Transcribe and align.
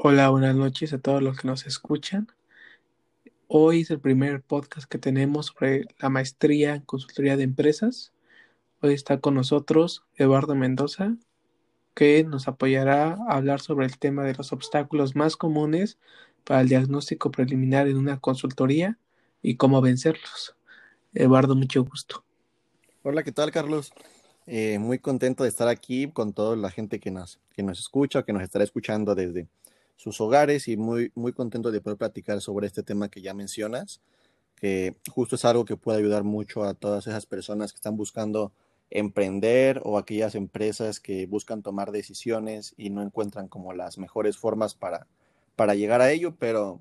Hola, 0.00 0.28
buenas 0.28 0.54
noches 0.54 0.92
a 0.92 0.98
todos 0.98 1.20
los 1.20 1.36
que 1.36 1.48
nos 1.48 1.66
escuchan. 1.66 2.28
Hoy 3.48 3.80
es 3.80 3.90
el 3.90 3.98
primer 3.98 4.42
podcast 4.42 4.88
que 4.88 4.96
tenemos 4.96 5.46
sobre 5.46 5.86
la 5.98 6.08
maestría 6.08 6.76
en 6.76 6.82
consultoría 6.82 7.36
de 7.36 7.42
empresas. 7.42 8.12
Hoy 8.80 8.94
está 8.94 9.18
con 9.18 9.34
nosotros 9.34 10.04
Eduardo 10.14 10.54
Mendoza, 10.54 11.16
que 11.94 12.22
nos 12.22 12.46
apoyará 12.46 13.18
a 13.28 13.38
hablar 13.38 13.58
sobre 13.60 13.86
el 13.86 13.98
tema 13.98 14.22
de 14.22 14.34
los 14.34 14.52
obstáculos 14.52 15.16
más 15.16 15.36
comunes 15.36 15.98
para 16.44 16.60
el 16.60 16.68
diagnóstico 16.68 17.32
preliminar 17.32 17.88
en 17.88 17.96
una 17.96 18.20
consultoría 18.20 19.00
y 19.42 19.56
cómo 19.56 19.80
vencerlos. 19.80 20.54
Eduardo, 21.12 21.56
mucho 21.56 21.82
gusto. 21.82 22.22
Hola, 23.02 23.24
¿qué 23.24 23.32
tal, 23.32 23.50
Carlos? 23.50 23.92
Eh, 24.46 24.78
muy 24.78 25.00
contento 25.00 25.42
de 25.42 25.48
estar 25.48 25.66
aquí 25.66 26.08
con 26.12 26.32
toda 26.32 26.54
la 26.54 26.70
gente 26.70 27.00
que 27.00 27.10
nos, 27.10 27.40
que 27.52 27.64
nos 27.64 27.80
escucha, 27.80 28.22
que 28.22 28.32
nos 28.32 28.44
estará 28.44 28.62
escuchando 28.62 29.16
desde 29.16 29.48
sus 29.98 30.20
hogares 30.20 30.68
y 30.68 30.76
muy, 30.76 31.10
muy 31.16 31.32
contento 31.32 31.72
de 31.72 31.80
poder 31.80 31.98
platicar 31.98 32.40
sobre 32.40 32.68
este 32.68 32.84
tema 32.84 33.08
que 33.08 33.20
ya 33.20 33.34
mencionas, 33.34 34.00
que 34.54 34.96
justo 35.10 35.34
es 35.34 35.44
algo 35.44 35.64
que 35.64 35.76
puede 35.76 35.98
ayudar 35.98 36.22
mucho 36.22 36.62
a 36.62 36.74
todas 36.74 37.08
esas 37.08 37.26
personas 37.26 37.72
que 37.72 37.76
están 37.76 37.96
buscando 37.96 38.52
emprender 38.90 39.82
o 39.84 39.98
aquellas 39.98 40.36
empresas 40.36 41.00
que 41.00 41.26
buscan 41.26 41.62
tomar 41.62 41.90
decisiones 41.90 42.74
y 42.76 42.90
no 42.90 43.02
encuentran 43.02 43.48
como 43.48 43.72
las 43.72 43.98
mejores 43.98 44.38
formas 44.38 44.74
para, 44.74 45.08
para 45.56 45.74
llegar 45.74 46.00
a 46.00 46.12
ello, 46.12 46.36
pero 46.38 46.80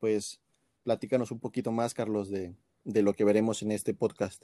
pues 0.00 0.40
platícanos 0.82 1.30
un 1.30 1.38
poquito 1.38 1.70
más, 1.70 1.94
Carlos, 1.94 2.30
de, 2.30 2.52
de 2.84 3.02
lo 3.02 3.14
que 3.14 3.24
veremos 3.24 3.62
en 3.62 3.70
este 3.70 3.94
podcast. 3.94 4.42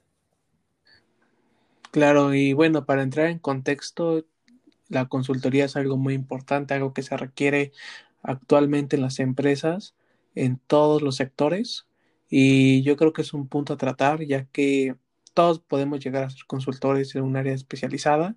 Claro, 1.90 2.34
y 2.34 2.52
bueno, 2.52 2.86
para 2.86 3.02
entrar 3.02 3.26
en 3.26 3.40
contexto, 3.40 4.24
la 4.88 5.08
consultoría 5.08 5.64
es 5.64 5.74
algo 5.74 5.96
muy 5.96 6.14
importante, 6.14 6.72
algo 6.72 6.94
que 6.94 7.02
se 7.02 7.16
requiere 7.16 7.72
actualmente 8.22 8.96
en 8.96 9.02
las 9.02 9.18
empresas, 9.20 9.94
en 10.34 10.58
todos 10.58 11.02
los 11.02 11.16
sectores, 11.16 11.86
y 12.30 12.82
yo 12.82 12.96
creo 12.96 13.12
que 13.12 13.22
es 13.22 13.34
un 13.34 13.48
punto 13.48 13.74
a 13.74 13.76
tratar, 13.76 14.24
ya 14.24 14.46
que 14.46 14.96
todos 15.34 15.60
podemos 15.60 16.00
llegar 16.00 16.24
a 16.24 16.30
ser 16.30 16.44
consultores 16.46 17.14
en 17.14 17.24
un 17.24 17.36
área 17.36 17.54
especializada 17.54 18.36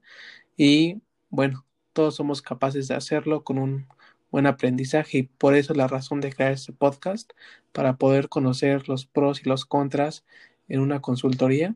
y 0.58 1.02
bueno, 1.30 1.66
todos 1.94 2.16
somos 2.16 2.42
capaces 2.42 2.88
de 2.88 2.96
hacerlo 2.96 3.44
con 3.44 3.58
un 3.58 3.88
buen 4.32 4.48
aprendizaje 4.48 5.20
y 5.20 5.24
por 5.24 5.56
eso 5.56 5.74
la 5.74 5.88
razón 5.88 6.22
de 6.22 6.34
crear 6.34 6.52
este 6.54 6.74
podcast 6.74 7.32
para 7.72 7.98
poder 7.98 8.30
conocer 8.30 8.90
los 8.90 9.06
pros 9.06 9.42
y 9.42 9.50
los 9.50 9.66
contras 9.66 10.26
en 10.68 10.82
una 10.82 11.02
consultoría. 11.02 11.76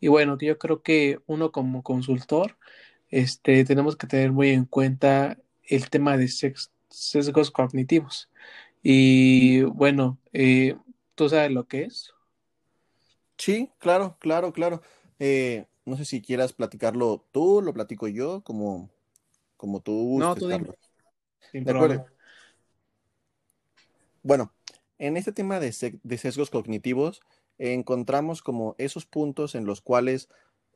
Y 0.00 0.08
bueno, 0.08 0.38
yo 0.40 0.58
creo 0.58 0.82
que 0.82 1.20
uno 1.26 1.52
como 1.52 1.82
consultor, 1.82 2.58
este, 3.10 3.64
tenemos 3.64 3.96
que 3.96 4.06
tener 4.06 4.32
muy 4.32 4.50
en 4.50 4.64
cuenta 4.66 5.38
el 5.64 5.90
tema 5.90 6.16
de 6.16 6.28
sesgos 6.90 7.50
cognitivos. 7.50 8.28
Y 8.82 9.62
bueno, 9.62 10.18
eh, 10.32 10.76
¿tú 11.14 11.28
sabes 11.28 11.50
lo 11.50 11.66
que 11.66 11.84
es? 11.84 12.14
Sí, 13.36 13.70
claro, 13.78 14.16
claro, 14.20 14.52
claro. 14.52 14.82
Eh, 15.18 15.66
no 15.84 15.96
sé 15.96 16.04
si 16.04 16.22
quieras 16.22 16.52
platicarlo 16.52 17.24
tú, 17.32 17.62
lo 17.62 17.72
platico 17.72 18.08
yo, 18.08 18.42
como, 18.42 18.90
como 19.56 19.80
tú 19.80 20.16
no, 20.18 20.34
tú 20.34 20.48
Sin 21.52 21.64
problema. 21.64 22.04
Bueno, 24.22 24.52
en 24.98 25.16
este 25.16 25.32
tema 25.32 25.60
de, 25.60 26.00
de 26.02 26.18
sesgos 26.18 26.50
cognitivos 26.50 27.22
encontramos 27.58 28.42
como 28.42 28.74
esos 28.78 29.06
puntos 29.06 29.54
en 29.54 29.64
los 29.64 29.80
cuales 29.80 30.28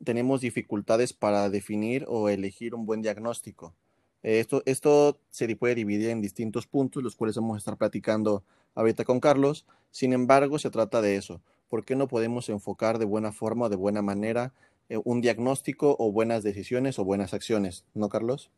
tenemos 0.05 0.41
dificultades 0.41 1.13
para 1.13 1.51
definir 1.51 2.05
o 2.09 2.29
elegir 2.29 2.75
un 2.75 2.87
buen 2.87 3.03
diagnóstico. 3.03 3.75
Esto, 4.23 4.63
esto 4.67 5.19
se 5.31 5.55
puede 5.57 5.75
dividir 5.75 6.11
en 6.11 6.21
distintos 6.21 6.67
puntos, 6.67 7.03
los 7.03 7.17
cuales 7.17 7.37
vamos 7.37 7.55
a 7.55 7.59
estar 7.59 7.77
platicando 7.77 8.45
ahorita 8.75 9.05
con 9.05 9.21
Carlos. 9.21 9.67
Sin 9.91 10.13
embargo, 10.13 10.59
se 10.59 10.71
trata 10.71 11.01
de 11.03 11.17
eso, 11.17 11.41
¿por 11.69 11.85
qué 11.85 11.97
no 11.97 12.09
podemos 12.09 12.49
enfocar 12.49 12.99
de 12.99 13.07
buena 13.07 13.33
forma 13.33 13.69
de 13.69 13.77
buena 13.77 14.03
manera 14.03 14.53
eh, 14.89 14.99
un 15.05 15.21
diagnóstico 15.21 15.97
o 15.99 16.13
buenas 16.13 16.43
decisiones 16.43 16.99
o 16.99 17.05
buenas 17.05 17.35
acciones? 17.35 17.85
¿No, 17.95 18.09
Carlos? 18.09 18.51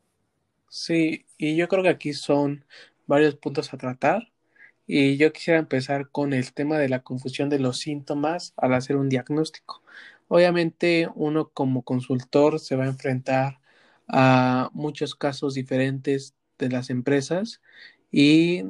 Sí, 0.69 1.27
y 1.39 1.57
yo 1.57 1.69
creo 1.69 1.83
que 1.83 1.91
aquí 1.91 2.15
son 2.15 2.65
varios 3.07 3.37
puntos 3.37 3.73
a 3.75 3.79
tratar. 3.79 4.33
Y 4.87 5.17
yo 5.19 5.33
quisiera 5.33 5.61
empezar 5.61 6.11
con 6.11 6.35
el 6.35 6.53
tema 6.55 6.79
de 6.79 6.91
la 6.91 7.03
confusión 7.03 7.49
de 7.51 7.61
los 7.61 7.79
síntomas 7.79 8.55
al 8.59 8.75
hacer 8.75 8.97
un 8.97 9.09
diagnóstico. 9.09 9.83
Obviamente 10.29 11.09
uno 11.17 11.51
como 11.51 11.83
consultor 11.85 12.61
se 12.61 12.77
va 12.77 12.85
a 12.85 12.89
enfrentar 12.89 13.62
a 14.13 14.71
muchos 14.75 15.15
casos 15.17 15.55
diferentes 15.55 16.37
de 16.59 16.69
las 16.69 16.91
empresas 16.91 17.61
y 18.13 18.65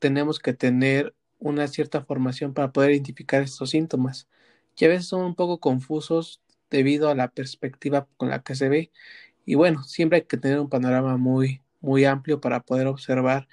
tenemos 0.00 0.40
que 0.40 0.52
tener 0.54 1.14
una 1.38 1.68
cierta 1.68 2.02
formación 2.02 2.52
para 2.54 2.72
poder 2.72 2.90
identificar 2.92 3.42
estos 3.42 3.70
síntomas, 3.70 4.28
que 4.76 4.86
a 4.86 4.88
veces 4.88 5.06
son 5.06 5.22
un 5.24 5.34
poco 5.34 5.60
confusos 5.60 6.42
debido 6.70 7.08
a 7.08 7.14
la 7.14 7.28
perspectiva 7.28 8.08
con 8.16 8.28
la 8.28 8.42
que 8.42 8.54
se 8.54 8.68
ve. 8.68 8.92
Y 9.46 9.54
bueno, 9.54 9.84
siempre 9.84 10.18
hay 10.18 10.24
que 10.24 10.36
tener 10.36 10.60
un 10.60 10.68
panorama 10.68 11.16
muy, 11.16 11.62
muy 11.80 12.04
amplio 12.04 12.40
para 12.40 12.60
poder 12.60 12.86
observar 12.88 13.48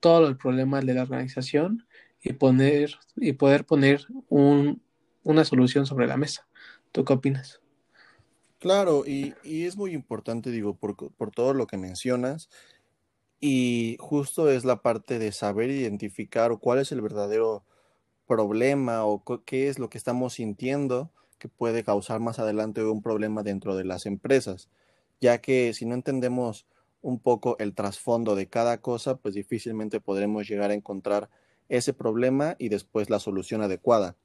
todo 0.00 0.28
el 0.28 0.36
problema 0.36 0.80
de 0.80 0.94
la 0.94 1.02
organización 1.02 1.86
y 2.22 2.32
poner 2.34 2.98
y 3.16 3.32
poder 3.34 3.64
poner 3.66 4.06
un, 4.28 4.82
una 5.22 5.44
solución 5.44 5.86
sobre 5.86 6.06
la 6.06 6.16
mesa. 6.16 6.48
¿Tú 6.92 7.04
qué 7.04 7.12
opinas? 7.12 7.60
Claro, 8.58 9.04
y, 9.06 9.34
es 9.44 9.76
muy 9.76 9.92
importante, 9.92 10.50
digo, 10.50 10.74
por, 10.74 10.96
por 10.96 11.30
todo 11.30 11.54
lo 11.54 11.66
que 11.66 11.76
mencionas, 11.76 12.48
y 13.40 13.96
justo 14.00 14.50
es 14.50 14.64
la 14.64 14.82
parte 14.82 15.18
de 15.18 15.30
saber 15.30 15.70
identificar 15.70 16.58
cuál 16.58 16.80
es 16.80 16.90
el 16.90 17.00
verdadero 17.00 17.64
problema 18.26 19.04
o 19.04 19.22
qué 19.44 19.68
es 19.68 19.78
lo 19.78 19.88
que 19.88 19.98
estamos 19.98 20.34
sintiendo 20.34 21.10
que 21.38 21.48
puede 21.48 21.84
causar 21.84 22.20
más 22.20 22.38
adelante 22.38 22.82
un 22.84 23.02
problema 23.02 23.42
dentro 23.42 23.76
de 23.76 23.84
las 23.84 24.06
empresas, 24.06 24.68
ya 25.20 25.38
que 25.38 25.72
si 25.72 25.86
no 25.86 25.94
entendemos 25.94 26.66
un 27.00 27.20
poco 27.20 27.56
el 27.60 27.74
trasfondo 27.74 28.34
de 28.34 28.48
cada 28.48 28.80
cosa, 28.80 29.16
pues 29.16 29.34
difícilmente 29.34 30.00
podremos 30.00 30.48
llegar 30.48 30.70
a 30.72 30.74
encontrar 30.74 31.30
ese 31.68 31.92
problema 31.92 32.56
y 32.58 32.70
después 32.70 33.08
la 33.08 33.20
solución 33.20 33.62
adecuada. 33.62 34.16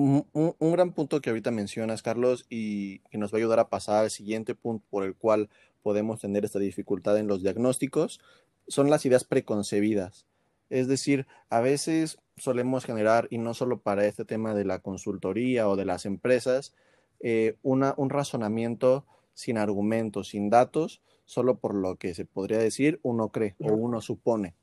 Un, 0.00 0.28
un, 0.32 0.70
gran 0.70 0.92
punto 0.92 1.20
que 1.20 1.30
ahorita 1.30 1.50
mencionas, 1.50 2.02
Carlos, 2.02 2.46
y 2.48 3.00
que 3.10 3.18
nos 3.18 3.32
va 3.32 3.38
a 3.38 3.40
ayudar 3.40 3.58
a 3.58 3.68
pasar 3.68 4.04
al 4.04 4.12
siguiente 4.12 4.54
punto 4.54 4.86
por 4.90 5.02
el 5.02 5.16
cual 5.16 5.48
podemos 5.82 6.20
tener 6.20 6.44
esta 6.44 6.60
dificultad 6.60 7.18
en 7.18 7.26
los 7.26 7.42
diagnósticos, 7.42 8.20
son 8.68 8.90
las 8.90 9.04
ideas 9.06 9.24
preconcebidas. 9.24 10.24
Es 10.70 10.86
decir, 10.86 11.26
a 11.50 11.58
veces 11.58 12.20
solemos 12.36 12.84
generar, 12.84 13.26
y 13.30 13.38
no 13.38 13.54
solo 13.54 13.80
para 13.80 14.06
este 14.06 14.24
tema 14.24 14.54
de 14.54 14.64
la 14.64 14.78
consultoría 14.78 15.68
o 15.68 15.74
de 15.74 15.84
las 15.84 16.06
empresas, 16.06 16.76
eh, 17.18 17.56
una, 17.64 17.94
un 17.96 18.10
razonamiento 18.10 19.04
sin 19.34 19.58
argumentos, 19.58 20.28
sin 20.28 20.48
datos, 20.48 21.02
solo 21.24 21.58
por 21.58 21.74
lo 21.74 21.96
que 21.96 22.14
se 22.14 22.24
podría 22.24 22.58
decir 22.58 23.00
uno 23.02 23.30
cree 23.30 23.56
o 23.58 23.72
uno 23.72 24.00
supone. 24.00 24.54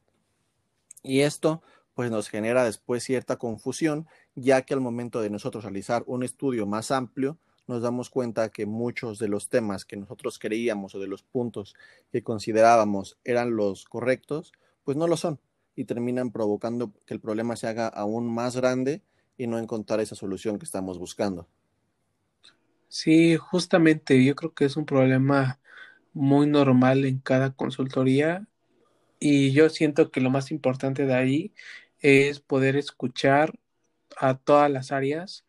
Y 1.04 1.20
esto 1.20 1.62
pues 1.96 2.12
nos 2.12 2.30
genera 2.30 2.64
después 2.64 3.04
cierta 3.04 3.38
confusión, 3.38 4.08
ya 4.36 4.62
que 4.62 4.74
al 4.74 4.82
momento 4.82 5.22
de 5.22 5.30
nosotros 5.30 5.64
realizar 5.64 6.04
un 6.06 6.24
estudio 6.24 6.68
más 6.68 6.92
amplio, 6.92 7.40
nos 7.68 7.82
damos 7.82 8.10
cuenta 8.12 8.50
que 8.50 8.68
muchos 8.68 9.18
de 9.18 9.28
los 9.28 9.50
temas 9.50 9.86
que 9.86 9.98
nosotros 9.98 10.38
creíamos 10.38 10.94
o 10.94 11.00
de 11.00 11.08
los 11.08 11.24
puntos 11.24 11.74
que 12.12 12.22
considerábamos 12.22 13.18
eran 13.24 13.56
los 13.56 13.86
correctos, 13.86 14.52
pues 14.84 14.98
no 14.98 15.08
lo 15.08 15.18
son 15.18 15.40
y 15.76 15.86
terminan 15.86 16.32
provocando 16.32 16.94
que 17.06 17.14
el 17.14 17.20
problema 17.20 17.56
se 17.56 17.68
haga 17.68 17.88
aún 17.88 18.34
más 18.34 18.56
grande 18.56 19.02
y 19.38 19.48
no 19.48 19.58
encontrar 19.58 20.00
esa 20.00 20.16
solución 20.16 20.60
que 20.60 20.66
estamos 20.66 20.98
buscando. 21.00 21.48
Sí, 22.88 23.36
justamente 23.36 24.24
yo 24.24 24.36
creo 24.36 24.54
que 24.54 24.66
es 24.66 24.78
un 24.78 24.86
problema 24.86 25.60
muy 26.14 26.48
normal 26.48 27.04
en 27.04 27.20
cada 27.20 27.52
consultoría 27.52 28.48
y 29.20 29.52
yo 29.52 29.70
siento 29.70 30.12
que 30.12 30.22
lo 30.22 30.30
más 30.30 30.52
importante 30.52 31.06
de 31.06 31.14
ahí 31.14 31.54
es 32.06 32.40
poder 32.40 32.76
escuchar 32.76 33.54
a 34.18 34.38
todas 34.38 34.70
las 34.70 34.92
áreas 34.92 35.44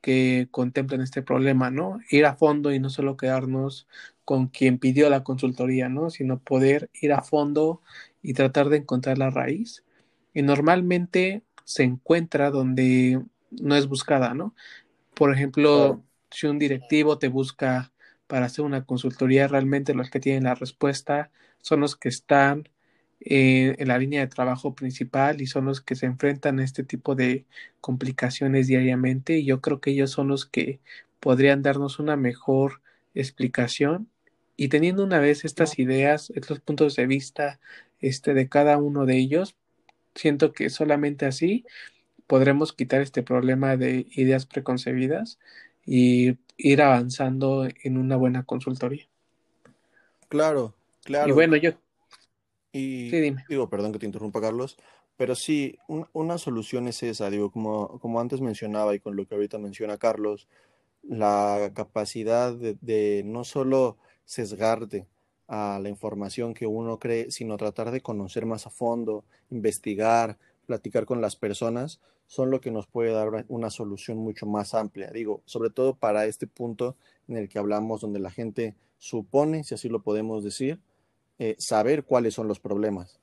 que 0.00 0.46
contemplan 0.52 1.00
este 1.00 1.20
problema, 1.22 1.72
¿no? 1.72 1.98
Ir 2.10 2.26
a 2.26 2.36
fondo 2.36 2.72
y 2.72 2.78
no 2.78 2.90
solo 2.90 3.16
quedarnos 3.16 3.88
con 4.24 4.46
quien 4.46 4.78
pidió 4.78 5.10
la 5.10 5.24
consultoría, 5.24 5.88
¿no? 5.88 6.10
Sino 6.10 6.38
poder 6.38 6.90
ir 6.94 7.12
a 7.12 7.22
fondo 7.22 7.82
y 8.22 8.34
tratar 8.34 8.68
de 8.68 8.76
encontrar 8.78 9.18
la 9.18 9.30
raíz. 9.30 9.82
Y 10.32 10.42
normalmente 10.42 11.42
se 11.64 11.82
encuentra 11.82 12.50
donde 12.50 13.20
no 13.50 13.74
es 13.74 13.88
buscada, 13.88 14.32
¿no? 14.32 14.54
Por 15.14 15.32
ejemplo, 15.32 16.04
si 16.30 16.46
un 16.46 16.60
directivo 16.60 17.18
te 17.18 17.26
busca 17.26 17.92
para 18.28 18.46
hacer 18.46 18.64
una 18.64 18.84
consultoría, 18.84 19.48
realmente 19.48 19.92
los 19.94 20.10
que 20.10 20.20
tienen 20.20 20.44
la 20.44 20.54
respuesta 20.54 21.32
son 21.58 21.80
los 21.80 21.96
que 21.96 22.10
están 22.10 22.68
eh, 23.20 23.76
en 23.78 23.88
la 23.88 23.98
línea 23.98 24.20
de 24.20 24.26
trabajo 24.26 24.74
principal 24.74 25.40
y 25.40 25.46
son 25.46 25.64
los 25.64 25.80
que 25.80 25.96
se 25.96 26.06
enfrentan 26.06 26.60
a 26.60 26.64
este 26.64 26.84
tipo 26.84 27.14
de 27.14 27.44
complicaciones 27.80 28.66
diariamente 28.66 29.38
y 29.38 29.44
yo 29.44 29.60
creo 29.60 29.80
que 29.80 29.90
ellos 29.90 30.10
son 30.10 30.28
los 30.28 30.46
que 30.46 30.80
podrían 31.20 31.62
darnos 31.62 31.98
una 31.98 32.16
mejor 32.16 32.82
explicación 33.14 34.08
y 34.56 34.68
teniendo 34.68 35.04
una 35.04 35.18
vez 35.18 35.44
estas 35.44 35.78
ideas, 35.78 36.30
estos 36.34 36.60
puntos 36.60 36.96
de 36.96 37.06
vista 37.06 37.60
este, 38.00 38.34
de 38.34 38.48
cada 38.48 38.78
uno 38.78 39.06
de 39.06 39.16
ellos. 39.16 39.56
Siento 40.14 40.52
que 40.52 40.70
solamente 40.70 41.26
así 41.26 41.66
podremos 42.26 42.72
quitar 42.72 43.02
este 43.02 43.22
problema 43.22 43.76
de 43.76 44.06
ideas 44.12 44.46
preconcebidas 44.46 45.38
y 45.84 46.38
ir 46.56 46.82
avanzando 46.82 47.68
en 47.82 47.98
una 47.98 48.16
buena 48.16 48.44
consultoría. 48.44 49.06
Claro, 50.28 50.74
claro. 51.04 51.28
Y 51.28 51.32
bueno, 51.32 51.56
yo... 51.56 51.72
Y 52.78 53.12
Sí, 53.12 53.20
dime. 53.20 53.46
digo, 53.48 53.68
perdón 53.70 53.92
que 53.92 53.98
te 53.98 54.06
interrumpa, 54.06 54.40
Carlos, 54.40 54.76
pero 55.16 55.34
sí, 55.34 55.78
un- 55.88 56.06
una 56.12 56.38
solución 56.38 56.88
es 56.88 57.02
esa, 57.02 57.30
digo, 57.30 57.50
como, 57.50 57.98
como 58.00 58.20
antes 58.20 58.40
mencionaba 58.40 58.94
y 58.94 59.00
con 59.00 59.16
lo 59.16 59.26
que 59.26 59.34
ahorita 59.34 59.58
menciona 59.58 59.98
Carlos, 59.98 60.48
la 61.02 61.72
capacidad 61.74 62.54
de, 62.54 62.76
de 62.80 63.22
no 63.24 63.44
solo 63.44 63.98
sesgarte 64.24 65.08
a 65.48 65.78
la 65.82 65.88
información 65.88 66.54
que 66.54 66.66
uno 66.66 66.98
cree, 66.98 67.30
sino 67.30 67.56
tratar 67.56 67.90
de 67.92 68.00
conocer 68.02 68.46
más 68.46 68.66
a 68.66 68.70
fondo, 68.70 69.24
investigar, 69.50 70.38
platicar 70.66 71.06
con 71.06 71.20
las 71.20 71.36
personas, 71.36 72.00
son 72.26 72.50
lo 72.50 72.60
que 72.60 72.72
nos 72.72 72.88
puede 72.88 73.12
dar 73.12 73.28
una, 73.28 73.44
una 73.48 73.70
solución 73.70 74.18
mucho 74.18 74.46
más 74.46 74.74
amplia. 74.74 75.10
Digo, 75.12 75.42
sobre 75.46 75.70
todo 75.70 75.94
para 75.96 76.26
este 76.26 76.46
punto 76.48 76.96
en 77.28 77.36
el 77.36 77.48
que 77.48 77.58
hablamos, 77.60 78.00
donde 78.00 78.18
la 78.20 78.30
gente 78.32 78.74
supone, 78.98 79.62
si 79.64 79.74
así 79.74 79.88
lo 79.88 80.02
podemos 80.02 80.42
decir, 80.44 80.80
eh, 81.38 81.56
saber 81.58 82.04
cuáles 82.04 82.34
son 82.34 82.48
los 82.48 82.60
problemas. 82.60 83.20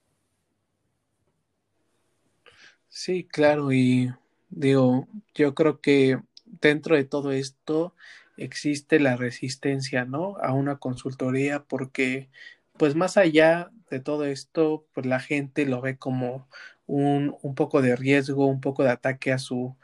Sí, 2.89 3.25
claro, 3.27 3.71
y 3.73 4.11
digo, 4.49 5.07
yo 5.33 5.55
creo 5.55 5.81
que 5.81 6.19
dentro 6.45 6.95
de 6.95 7.03
todo 7.05 7.31
esto 7.31 7.95
existe 8.37 8.99
la 8.99 9.15
resistencia, 9.15 10.05
¿no? 10.05 10.37
A 10.37 10.53
una 10.53 10.77
consultoría 10.77 11.63
porque, 11.63 12.29
pues 12.77 12.95
más 12.95 13.17
allá 13.17 13.71
de 13.89 13.99
todo 13.99 14.25
esto, 14.25 14.85
pues 14.93 15.05
la 15.07 15.19
gente 15.19 15.65
lo 15.65 15.81
ve 15.81 15.97
como 15.97 16.47
un, 16.87 17.35
un 17.41 17.55
poco 17.55 17.81
de 17.81 17.95
riesgo, 17.95 18.45
un 18.47 18.61
poco 18.61 18.83
de 18.83 18.91
ataque 18.91 19.31
a 19.31 19.39
su 19.39 19.75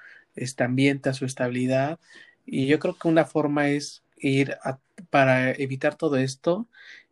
ambiente, 0.59 1.09
a 1.09 1.13
su 1.13 1.25
estabilidad. 1.25 1.99
Y 2.45 2.67
yo 2.67 2.79
creo 2.79 2.97
que 2.97 3.07
una 3.07 3.25
forma 3.25 3.69
es 3.69 4.03
ir 4.17 4.53
a- 4.63 4.79
para 5.09 5.51
evitar 5.51 5.95
todo 5.95 6.17
esto, 6.17 6.67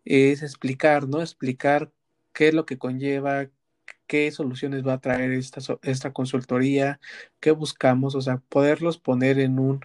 es 0.08 0.44
explicar, 0.44 1.08
¿no? 1.08 1.22
Explicar 1.22 1.92
qué 2.34 2.50
es 2.50 2.54
lo 2.54 2.66
que 2.66 2.78
conlleva, 2.78 3.50
qué 4.08 4.32
soluciones 4.32 4.86
va 4.88 4.94
a 4.94 5.02
traer 5.02 5.32
esta, 5.34 5.62
esta 5.84 6.14
consultoría, 6.14 7.00
qué 7.40 7.52
buscamos, 7.52 8.16
o 8.16 8.22
sea, 8.22 8.38
poderlos 8.50 8.98
poner 8.98 9.40
en 9.40 9.60
un, 9.60 9.82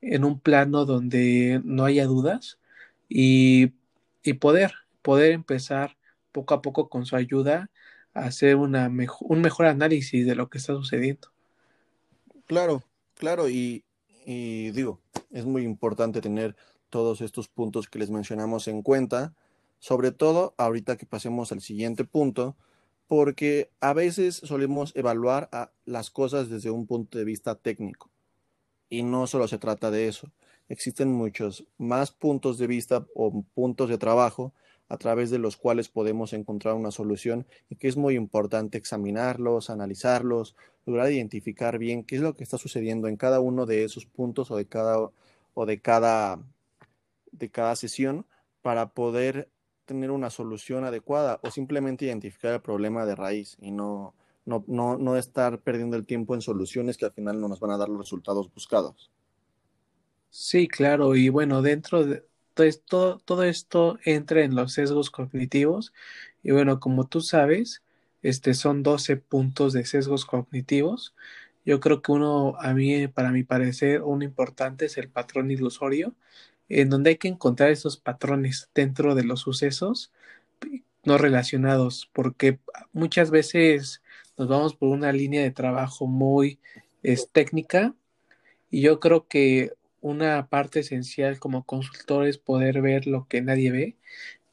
en 0.00 0.24
un 0.24 0.40
plano 0.40 0.84
donde 0.84 1.60
no 1.64 1.84
haya 1.84 2.06
dudas 2.06 2.58
y, 3.08 3.72
y 4.22 4.34
poder, 4.34 4.72
poder 5.02 5.32
empezar 5.32 5.96
poco 6.32 6.54
a 6.54 6.62
poco 6.62 6.88
con 6.88 7.06
su 7.06 7.16
ayuda 7.16 7.70
a 8.14 8.24
hacer 8.24 8.56
una 8.56 8.90
un 9.20 9.40
mejor 9.40 9.66
análisis 9.66 10.26
de 10.26 10.34
lo 10.34 10.48
que 10.48 10.58
está 10.58 10.74
sucediendo. 10.74 11.28
Claro, 12.46 12.82
claro, 13.14 13.48
y, 13.48 13.84
y 14.24 14.70
digo, 14.70 15.00
es 15.30 15.44
muy 15.44 15.62
importante 15.62 16.20
tener 16.20 16.56
todos 16.90 17.20
estos 17.20 17.48
puntos 17.48 17.88
que 17.88 17.98
les 17.98 18.10
mencionamos 18.10 18.66
en 18.68 18.82
cuenta, 18.82 19.34
sobre 19.78 20.12
todo 20.12 20.54
ahorita 20.56 20.96
que 20.96 21.06
pasemos 21.06 21.52
al 21.52 21.60
siguiente 21.60 22.04
punto, 22.04 22.56
porque 23.06 23.70
a 23.80 23.92
veces 23.94 24.36
solemos 24.36 24.94
evaluar 24.94 25.48
las 25.84 26.10
cosas 26.10 26.50
desde 26.50 26.70
un 26.70 26.86
punto 26.86 27.18
de 27.18 27.24
vista 27.24 27.54
técnico, 27.54 28.10
y 28.90 29.02
no 29.02 29.26
solo 29.26 29.48
se 29.48 29.58
trata 29.58 29.90
de 29.90 30.08
eso. 30.08 30.30
Existen 30.68 31.12
muchos 31.12 31.64
más 31.78 32.10
puntos 32.10 32.58
de 32.58 32.66
vista 32.66 33.06
o 33.14 33.42
puntos 33.54 33.88
de 33.88 33.98
trabajo 33.98 34.52
a 34.88 34.96
través 34.96 35.30
de 35.30 35.38
los 35.38 35.56
cuales 35.56 35.88
podemos 35.88 36.32
encontrar 36.32 36.74
una 36.74 36.90
solución 36.90 37.46
y 37.68 37.76
que 37.76 37.88
es 37.88 37.96
muy 37.96 38.14
importante 38.14 38.78
examinarlos, 38.78 39.70
analizarlos, 39.70 40.56
lograr 40.86 41.12
identificar 41.12 41.78
bien 41.78 42.04
qué 42.04 42.16
es 42.16 42.22
lo 42.22 42.34
que 42.34 42.44
está 42.44 42.58
sucediendo 42.58 43.08
en 43.08 43.16
cada 43.16 43.40
uno 43.40 43.66
de 43.66 43.84
esos 43.84 44.06
puntos 44.06 44.50
o 44.50 44.56
de 44.56 44.66
cada 44.66 45.10
o 45.54 45.66
de 45.66 45.80
cada 45.80 46.40
de 47.32 47.50
cada 47.50 47.76
sesión 47.76 48.26
para 48.62 48.90
poder 48.90 49.50
tener 49.88 50.12
una 50.12 50.30
solución 50.30 50.84
adecuada 50.84 51.40
o 51.42 51.50
simplemente 51.50 52.06
identificar 52.06 52.54
el 52.54 52.62
problema 52.62 53.06
de 53.06 53.16
raíz 53.16 53.56
y 53.60 53.72
no 53.72 54.14
no, 54.48 54.64
no, 54.66 54.96
no 54.96 55.16
estar 55.16 55.60
perdiendo 55.60 55.96
el 55.96 56.06
tiempo 56.06 56.34
en 56.34 56.40
soluciones 56.40 56.96
que 56.96 57.04
al 57.04 57.12
final 57.12 57.40
no 57.40 57.48
nos 57.48 57.60
van 57.60 57.72
a 57.72 57.76
dar 57.76 57.90
los 57.90 57.98
resultados 57.98 58.52
buscados. 58.52 59.10
Sí, 60.30 60.68
claro, 60.68 61.16
y 61.16 61.28
bueno, 61.28 61.62
dentro 61.62 62.04
de 62.04 62.24
entonces, 62.50 62.82
todo, 62.86 63.18
todo 63.20 63.44
esto 63.44 63.98
entra 64.04 64.42
en 64.42 64.56
los 64.56 64.72
sesgos 64.72 65.10
cognitivos 65.10 65.92
y 66.42 66.50
bueno, 66.50 66.80
como 66.80 67.06
tú 67.06 67.20
sabes, 67.20 67.82
este 68.22 68.54
son 68.54 68.82
12 68.82 69.16
puntos 69.16 69.72
de 69.72 69.84
sesgos 69.84 70.26
cognitivos. 70.26 71.14
Yo 71.64 71.78
creo 71.80 72.02
que 72.02 72.10
uno, 72.12 72.56
a 72.58 72.74
mí, 72.74 73.06
para 73.08 73.30
mi 73.30 73.44
parecer, 73.44 74.02
uno 74.02 74.24
importante 74.24 74.86
es 74.86 74.98
el 74.98 75.08
patrón 75.08 75.50
ilusorio, 75.52 76.14
en 76.68 76.90
donde 76.90 77.10
hay 77.10 77.16
que 77.16 77.28
encontrar 77.28 77.70
esos 77.70 77.96
patrones 77.96 78.70
dentro 78.74 79.14
de 79.14 79.24
los 79.24 79.40
sucesos 79.40 80.12
no 81.04 81.18
relacionados, 81.18 82.10
porque 82.12 82.58
muchas 82.92 83.30
veces 83.30 84.02
nos 84.36 84.48
vamos 84.48 84.76
por 84.76 84.90
una 84.90 85.12
línea 85.12 85.42
de 85.42 85.50
trabajo 85.50 86.06
muy 86.06 86.60
técnica 87.32 87.94
y 88.70 88.82
yo 88.82 89.00
creo 89.00 89.26
que 89.26 89.72
una 90.00 90.48
parte 90.48 90.80
esencial 90.80 91.38
como 91.38 91.64
consultor 91.64 92.26
es 92.26 92.38
poder 92.38 92.82
ver 92.82 93.06
lo 93.06 93.26
que 93.26 93.42
nadie 93.42 93.72
ve. 93.72 93.96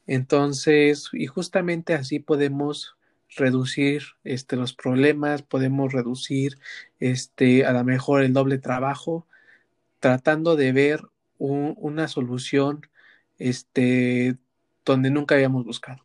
Entonces, 0.06 1.10
y 1.12 1.26
justamente 1.26 1.94
así 1.94 2.20
podemos 2.20 2.96
reducir 3.36 4.02
este, 4.24 4.56
los 4.56 4.72
problemas, 4.74 5.42
podemos 5.42 5.92
reducir 5.92 6.58
este, 7.00 7.66
a 7.66 7.72
lo 7.72 7.84
mejor 7.84 8.22
el 8.22 8.32
doble 8.32 8.58
trabajo, 8.58 9.26
tratando 10.00 10.56
de 10.56 10.72
ver 10.72 11.02
un, 11.38 11.74
una 11.78 12.08
solución 12.08 12.82
este, 13.38 14.36
donde 14.84 15.10
nunca 15.10 15.34
habíamos 15.34 15.64
buscado. 15.64 16.04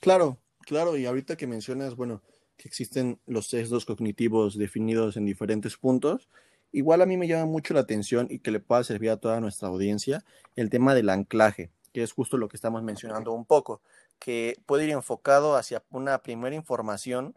Claro, 0.00 0.38
claro, 0.60 0.96
y 0.96 1.06
ahorita 1.06 1.36
que 1.36 1.46
mencionas, 1.46 1.96
bueno, 1.96 2.22
que 2.56 2.68
existen 2.68 3.18
los 3.26 3.48
sesgos 3.48 3.84
cognitivos 3.84 4.56
definidos 4.56 5.16
en 5.16 5.24
diferentes 5.24 5.76
puntos, 5.76 6.28
igual 6.72 7.02
a 7.02 7.06
mí 7.06 7.16
me 7.16 7.26
llama 7.26 7.46
mucho 7.46 7.74
la 7.74 7.80
atención 7.80 8.26
y 8.30 8.40
que 8.40 8.50
le 8.50 8.60
pueda 8.60 8.84
servir 8.84 9.10
a 9.10 9.16
toda 9.16 9.40
nuestra 9.40 9.68
audiencia 9.68 10.24
el 10.56 10.70
tema 10.70 10.94
del 10.94 11.08
anclaje, 11.08 11.70
que 11.92 12.02
es 12.02 12.12
justo 12.12 12.36
lo 12.36 12.48
que 12.48 12.56
estamos 12.56 12.82
mencionando 12.82 13.32
un 13.32 13.44
poco, 13.44 13.80
que 14.18 14.56
puede 14.66 14.84
ir 14.84 14.90
enfocado 14.90 15.56
hacia 15.56 15.82
una 15.90 16.22
primera 16.22 16.54
información 16.54 17.34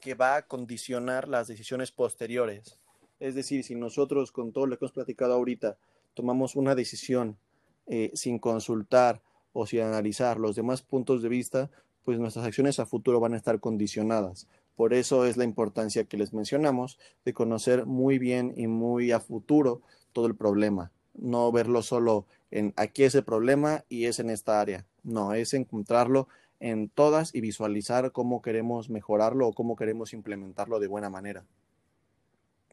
que 0.00 0.14
va 0.14 0.36
a 0.36 0.42
condicionar 0.42 1.28
las 1.28 1.48
decisiones 1.48 1.90
posteriores. 1.90 2.78
Es 3.20 3.34
decir, 3.34 3.64
si 3.64 3.74
nosotros 3.74 4.30
con 4.30 4.52
todo 4.52 4.66
lo 4.66 4.78
que 4.78 4.84
hemos 4.84 4.92
platicado 4.92 5.32
ahorita 5.34 5.78
tomamos 6.18 6.56
una 6.56 6.74
decisión 6.74 7.38
eh, 7.86 8.10
sin 8.12 8.40
consultar 8.40 9.22
o 9.52 9.66
sin 9.66 9.82
analizar 9.82 10.40
los 10.40 10.56
demás 10.56 10.82
puntos 10.82 11.22
de 11.22 11.28
vista, 11.28 11.70
pues 12.04 12.18
nuestras 12.18 12.44
acciones 12.44 12.80
a 12.80 12.86
futuro 12.86 13.20
van 13.20 13.34
a 13.34 13.36
estar 13.36 13.60
condicionadas. 13.60 14.48
Por 14.74 14.94
eso 14.94 15.26
es 15.26 15.36
la 15.36 15.44
importancia 15.44 16.02
que 16.02 16.16
les 16.16 16.32
mencionamos 16.32 16.98
de 17.24 17.34
conocer 17.34 17.86
muy 17.86 18.18
bien 18.18 18.52
y 18.56 18.66
muy 18.66 19.12
a 19.12 19.20
futuro 19.20 19.80
todo 20.12 20.26
el 20.26 20.34
problema. 20.34 20.90
No 21.14 21.52
verlo 21.52 21.82
solo 21.82 22.26
en 22.50 22.74
aquí 22.74 23.04
es 23.04 23.14
el 23.14 23.22
problema 23.22 23.84
y 23.88 24.06
es 24.06 24.18
en 24.18 24.30
esta 24.30 24.60
área. 24.60 24.86
No, 25.04 25.34
es 25.34 25.54
encontrarlo 25.54 26.26
en 26.58 26.88
todas 26.88 27.32
y 27.32 27.40
visualizar 27.40 28.10
cómo 28.10 28.42
queremos 28.42 28.90
mejorarlo 28.90 29.46
o 29.46 29.52
cómo 29.52 29.76
queremos 29.76 30.12
implementarlo 30.14 30.80
de 30.80 30.88
buena 30.88 31.10
manera. 31.10 31.44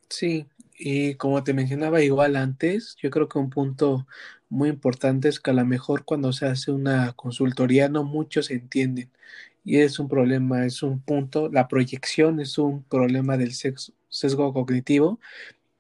Sí, 0.09 0.47
y 0.77 1.15
como 1.15 1.43
te 1.43 1.53
mencionaba 1.53 2.01
igual 2.03 2.35
antes, 2.35 2.95
yo 3.01 3.09
creo 3.09 3.27
que 3.27 3.39
un 3.39 3.49
punto 3.49 4.07
muy 4.49 4.69
importante 4.69 5.27
es 5.29 5.39
que 5.39 5.51
a 5.51 5.53
lo 5.53 5.65
mejor 5.65 6.05
cuando 6.05 6.31
se 6.31 6.45
hace 6.45 6.71
una 6.71 7.13
consultoría 7.13 7.89
no 7.89 8.03
muchos 8.03 8.51
entienden 8.51 9.11
y 9.63 9.77
es 9.79 9.99
un 9.99 10.07
problema, 10.07 10.65
es 10.65 10.83
un 10.83 11.01
punto, 11.01 11.49
la 11.49 11.67
proyección 11.67 12.39
es 12.39 12.57
un 12.57 12.83
problema 12.83 13.35
del 13.37 13.53
sesgo, 13.53 14.53
cognitivo 14.53 15.19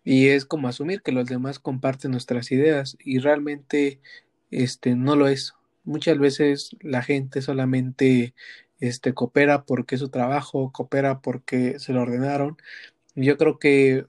y 0.03 0.27
es 0.29 0.45
como 0.45 0.67
asumir 0.67 1.01
que 1.01 1.11
los 1.11 1.27
demás 1.27 1.59
comparten 1.59 2.11
nuestras 2.11 2.51
ideas 2.51 2.97
y 3.03 3.19
realmente 3.19 4.01
este 4.51 4.95
no 4.95 5.15
lo 5.15 5.27
es. 5.27 5.53
Muchas 5.83 6.17
veces 6.19 6.75
la 6.81 7.01
gente 7.03 7.41
solamente 7.41 8.33
este 8.79 9.13
coopera 9.13 9.65
porque 9.65 9.95
es 9.95 10.01
su 10.01 10.09
trabajo, 10.09 10.71
coopera 10.71 11.21
porque 11.21 11.79
se 11.79 11.93
lo 11.93 12.01
ordenaron. 12.03 12.57
Yo 13.15 13.37
creo 13.37 13.59
que 13.59 14.05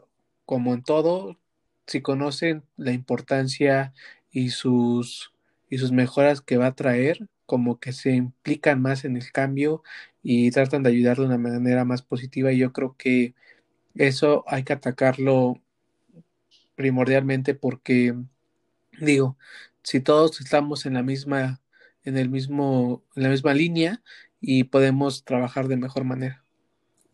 como 0.46 0.74
en 0.74 0.82
todo, 0.84 1.38
si 1.86 2.02
conocen 2.02 2.64
la 2.76 2.92
importancia 2.92 3.94
y 4.30 4.50
sus 4.50 5.32
y 5.70 5.78
sus 5.78 5.92
mejoras 5.92 6.40
que 6.42 6.58
va 6.58 6.68
a 6.68 6.74
traer, 6.76 7.28
como 7.46 7.80
que 7.80 7.92
se 7.92 8.12
implican 8.14 8.82
más 8.82 9.04
en 9.04 9.16
el 9.16 9.32
cambio 9.32 9.82
y 10.22 10.50
tratan 10.52 10.82
de 10.84 10.90
ayudar 10.90 11.18
de 11.18 11.26
una 11.26 11.38
manera 11.38 11.84
más 11.84 12.02
positiva 12.02 12.52
y 12.52 12.58
yo 12.58 12.72
creo 12.72 12.96
que 12.98 13.34
eso 13.96 14.44
hay 14.48 14.64
que 14.64 14.74
atacarlo 14.74 15.62
primordialmente 16.76 17.54
porque 17.54 18.14
digo, 19.00 19.38
si 19.84 20.00
todos 20.00 20.40
estamos 20.42 20.86
en 20.86 20.94
la 20.94 21.04
misma 21.04 21.62
en 22.04 22.18
el 22.18 22.30
mismo 22.30 23.04
en 23.16 23.24
la 23.24 23.30
misma 23.30 23.54
línea 23.54 24.02
y 24.40 24.66
podemos 24.66 25.24
trabajar 25.24 25.68
de 25.68 25.78
mejor 25.78 26.04
manera. 26.04 26.45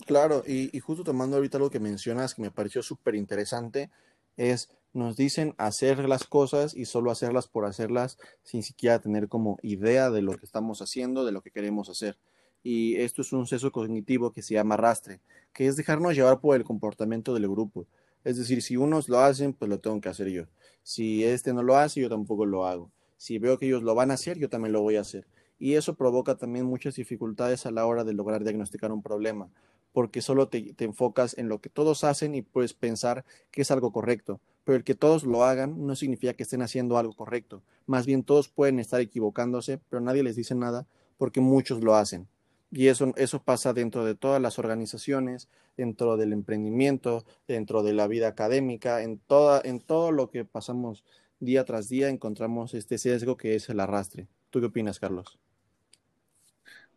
Claro, 0.06 0.42
y, 0.46 0.78
justo 0.80 1.04
tomando 1.04 1.36
ahorita 1.36 1.58
lo 1.58 1.70
que 1.70 1.80
mencionas 1.80 2.34
que 2.34 2.42
me 2.42 2.50
pareció 2.50 2.82
súper 2.82 3.14
interesante, 3.14 3.90
es 4.36 4.70
nos 4.92 5.16
dicen 5.16 5.54
hacer 5.56 6.06
las 6.08 6.24
cosas 6.24 6.74
y 6.74 6.84
solo 6.84 7.10
hacerlas 7.10 7.46
por 7.46 7.64
hacerlas 7.64 8.18
sin 8.42 8.62
siquiera 8.62 8.98
tener 8.98 9.28
como 9.28 9.58
idea 9.62 10.10
de 10.10 10.20
lo 10.20 10.36
que 10.36 10.44
estamos 10.44 10.82
haciendo, 10.82 11.24
de 11.24 11.32
lo 11.32 11.40
que 11.40 11.50
queremos 11.50 11.88
hacer. 11.88 12.18
Y 12.62 12.96
esto 12.96 13.22
es 13.22 13.32
un 13.32 13.46
sesgo 13.46 13.72
cognitivo 13.72 14.32
que 14.32 14.42
se 14.42 14.54
llama 14.54 14.74
arrastre, 14.74 15.20
que 15.52 15.66
es 15.66 15.76
dejarnos 15.76 16.14
llevar 16.14 16.40
por 16.40 16.56
el 16.56 16.64
comportamiento 16.64 17.32
del 17.34 17.48
grupo. 17.48 17.86
Es 18.24 18.36
decir, 18.36 18.62
si 18.62 18.76
unos 18.76 19.08
lo 19.08 19.20
hacen, 19.20 19.52
pues 19.52 19.68
lo 19.68 19.80
tengo 19.80 20.00
que 20.00 20.08
hacer 20.08 20.28
yo. 20.28 20.44
Si 20.82 21.24
este 21.24 21.52
no 21.52 21.62
lo 21.62 21.76
hace, 21.76 22.00
yo 22.00 22.08
tampoco 22.08 22.44
lo 22.44 22.66
hago. 22.66 22.90
Si 23.16 23.38
veo 23.38 23.58
que 23.58 23.66
ellos 23.66 23.82
lo 23.82 23.94
van 23.94 24.10
a 24.10 24.14
hacer, 24.14 24.38
yo 24.38 24.48
también 24.48 24.72
lo 24.72 24.82
voy 24.82 24.96
a 24.96 25.00
hacer. 25.00 25.26
Y 25.58 25.74
eso 25.74 25.94
provoca 25.94 26.36
también 26.36 26.66
muchas 26.66 26.96
dificultades 26.96 27.66
a 27.66 27.70
la 27.70 27.86
hora 27.86 28.04
de 28.04 28.14
lograr 28.14 28.42
diagnosticar 28.44 28.92
un 28.92 29.02
problema, 29.02 29.48
porque 29.92 30.22
solo 30.22 30.48
te, 30.48 30.74
enfocas 30.78 31.36
en 31.38 31.48
lo 31.48 31.60
que 31.60 31.68
todos 31.68 32.04
hacen 32.04 32.34
y 32.34 32.42
puedes 32.42 32.74
pensar 32.74 33.24
que 33.50 33.62
es 33.62 33.70
algo 33.70 33.92
correcto 33.92 34.40
pero 34.64 34.76
el 34.76 34.84
que 34.84 34.94
todos 34.94 35.24
lo 35.24 35.44
hagan 35.44 35.86
no 35.86 35.96
significa 35.96 36.34
que 36.34 36.44
estén 36.44 36.62
haciendo 36.62 36.96
algo 36.96 37.14
correcto. 37.14 37.62
Más 37.86 38.06
bien 38.06 38.22
todos 38.22 38.48
pueden 38.48 38.78
estar 38.78 39.00
equivocándose, 39.00 39.80
pero 39.88 40.00
nadie 40.00 40.22
les 40.22 40.36
dice 40.36 40.54
nada 40.54 40.86
porque 41.18 41.40
muchos 41.40 41.82
lo 41.82 41.96
hacen. 41.96 42.28
Y 42.70 42.86
eso, 42.86 43.12
eso 43.16 43.42
pasa 43.42 43.72
dentro 43.72 44.04
de 44.04 44.14
todas 44.14 44.40
las 44.40 44.58
organizaciones, 44.58 45.48
dentro 45.76 46.16
del 46.16 46.32
emprendimiento, 46.32 47.24
dentro 47.46 47.82
de 47.82 47.92
la 47.92 48.06
vida 48.06 48.28
académica, 48.28 49.02
en, 49.02 49.18
toda, 49.18 49.60
en 49.64 49.80
todo 49.80 50.10
lo 50.10 50.30
que 50.30 50.44
pasamos 50.44 51.04
día 51.38 51.64
tras 51.64 51.88
día 51.88 52.08
encontramos 52.08 52.72
este 52.72 52.98
sesgo 52.98 53.36
que 53.36 53.56
es 53.56 53.68
el 53.68 53.80
arrastre. 53.80 54.28
¿Tú 54.50 54.60
qué 54.60 54.66
opinas, 54.66 55.00
Carlos? 55.00 55.38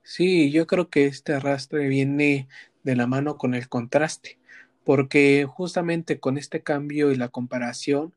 Sí, 0.04 0.52
yo 0.52 0.68
creo 0.68 0.90
que 0.90 1.08
este 1.08 1.34
arrastre 1.34 1.88
viene 1.88 2.48
de 2.86 2.96
la 2.96 3.08
mano 3.08 3.38
con 3.38 3.54
el 3.54 3.68
contraste 3.68 4.40
porque 4.86 5.46
justamente 5.46 6.20
con 6.20 6.38
este 6.38 6.62
cambio 6.64 7.12
y 7.12 7.16
la 7.18 7.30
comparación 7.30 8.14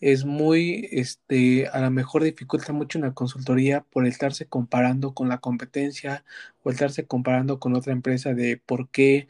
es 0.00 0.24
muy, 0.24 0.88
este, 0.92 1.66
a 1.68 1.80
lo 1.80 1.90
mejor 1.90 2.22
dificulta 2.24 2.72
mucho 2.72 2.98
una 2.98 3.14
consultoría 3.14 3.82
por 3.90 4.06
estarse 4.06 4.46
comparando 4.46 5.14
con 5.14 5.28
la 5.28 5.38
competencia 5.38 6.24
o 6.62 6.70
estarse 6.70 7.06
comparando 7.06 7.58
con 7.58 7.74
otra 7.74 7.92
empresa 7.92 8.34
de 8.34 8.58
por 8.58 8.88
qué 8.90 9.28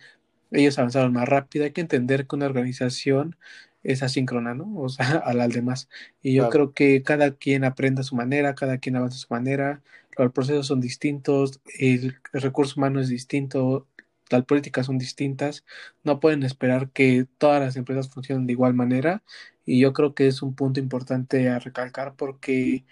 ellos 0.53 0.79
avanzaron 0.79 1.13
más 1.13 1.29
rápido. 1.29 1.65
Hay 1.65 1.73
que 1.73 1.81
entender 1.81 2.27
que 2.27 2.37
una 2.37 2.47
organización 2.47 3.37
es 3.83 4.03
asíncrona, 4.03 4.55
¿no? 4.55 4.77
O 4.77 4.89
sea, 4.89 5.07
a 5.25 5.35
las 5.35 5.51
demás. 5.53 5.89
Y 6.23 6.35
yo 6.35 6.49
creo 6.51 6.73
que 6.75 7.03
cada 7.03 7.37
quien 7.37 7.65
aprende 7.65 8.03
a 8.03 8.05
su 8.05 8.17
manera, 8.17 8.55
cada 8.55 8.79
quien 8.79 8.97
avanza 8.97 9.17
a 9.17 9.21
su 9.21 9.29
manera, 9.31 9.83
los 10.17 10.33
procesos 10.33 10.67
son 10.67 10.81
distintos, 10.81 11.61
el 11.79 12.17
recurso 12.33 12.75
humano 12.77 13.01
es 13.01 13.09
distinto, 13.09 13.87
las 14.31 14.45
políticas 14.45 14.87
son 14.87 14.99
distintas, 14.99 15.65
no 16.05 16.21
pueden 16.21 16.43
esperar 16.43 16.91
que 16.91 17.27
todas 17.39 17.61
las 17.61 17.77
empresas 17.77 18.09
funcionen 18.09 18.47
de 18.47 18.53
igual 18.53 18.75
manera 18.75 19.23
y 19.65 19.81
yo 19.81 19.93
creo 19.93 20.15
que 20.15 20.27
es 20.29 20.43
un 20.43 20.55
punto 20.55 20.81
importante 20.81 21.49
a 21.49 21.59
recalcar 21.59 22.15
porque 22.17 22.85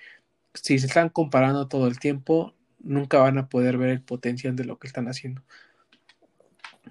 si 0.55 0.79
se 0.79 0.87
están 0.87 1.09
comparando 1.09 1.69
todo 1.69 1.87
el 1.87 1.99
tiempo, 1.99 2.55
nunca 2.81 3.19
van 3.19 3.39
a 3.39 3.49
poder 3.49 3.79
ver 3.79 3.91
el 3.91 4.03
potencial 4.03 4.57
de 4.57 4.65
lo 4.65 4.79
que 4.79 4.87
están 4.87 5.09
haciendo. 5.09 5.43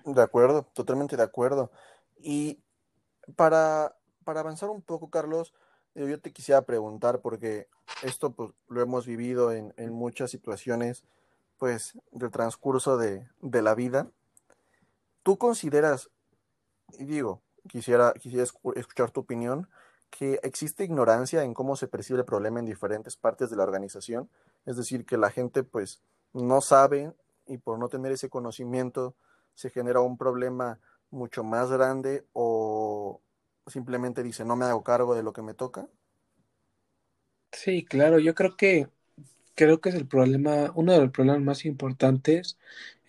De 0.06 0.22
acuerdo, 0.22 0.64
totalmente 0.74 1.18
de 1.18 1.24
acuerdo. 1.24 1.72
Y 2.22 2.60
para, 3.36 3.96
para 4.24 4.40
avanzar 4.42 4.70
un 4.70 4.82
poco, 4.82 5.10
Carlos, 5.10 5.54
yo 5.96 6.20
te 6.20 6.32
quisiera 6.32 6.62
preguntar, 6.62 7.22
porque 7.22 7.68
esto 8.04 8.32
pues, 8.32 8.52
lo 8.68 8.82
hemos 8.82 9.06
vivido 9.06 9.52
en, 9.52 9.74
en 9.78 9.92
muchas 9.92 10.32
situaciones 10.32 11.04
pues 11.58 11.98
del 12.12 12.30
transcurso 12.30 12.98
de, 12.98 13.28
de 13.42 13.62
la 13.62 13.74
vida. 13.74 14.12
¿Tú 15.28 15.38
consideras, 15.38 16.10
y 16.98 17.04
digo, 17.04 17.42
quisiera, 17.68 18.14
quisiera 18.14 18.46
escuchar 18.46 19.12
tu 19.12 19.20
opinión, 19.20 19.68
que 20.10 20.40
existe 20.42 20.86
ignorancia 20.86 21.44
en 21.44 21.54
cómo 21.54 21.76
se 21.76 21.90
percibe 21.90 22.20
el 22.20 22.26
problema 22.26 22.60
en 22.60 22.66
diferentes 22.66 23.18
partes 23.18 23.50
de 23.50 23.58
la 23.58 23.64
organización? 23.64 24.30
Es 24.66 24.78
decir, 24.78 25.06
que 25.06 25.18
la 25.18 25.30
gente 25.30 25.64
pues 25.64 26.02
no 26.32 26.62
sabe 26.62 27.12
y 27.46 27.58
por 27.58 27.78
no 27.78 27.90
tener 27.90 28.14
ese 28.14 28.30
conocimiento 28.30 29.18
se 29.54 29.70
genera 29.70 30.00
un 30.00 30.18
problema 30.18 30.80
mucho 31.12 31.44
más 31.44 31.70
grande 31.70 32.24
o 32.32 33.20
simplemente 33.68 34.24
dice 34.24 34.46
no 34.46 34.56
me 34.56 34.64
hago 34.64 34.82
cargo 34.82 35.14
de 35.14 35.24
lo 35.24 35.34
que 35.34 35.42
me 35.42 35.54
toca? 35.54 35.90
Sí, 37.52 37.84
claro, 37.84 38.20
yo 38.20 38.34
creo 38.34 38.56
que 38.56 38.88
creo 39.56 39.82
que 39.82 39.90
es 39.90 39.96
el 39.96 40.08
problema, 40.08 40.72
uno 40.76 40.94
de 40.94 41.02
los 41.02 41.12
problemas 41.12 41.42
más 41.42 41.66
importantes 41.66 42.58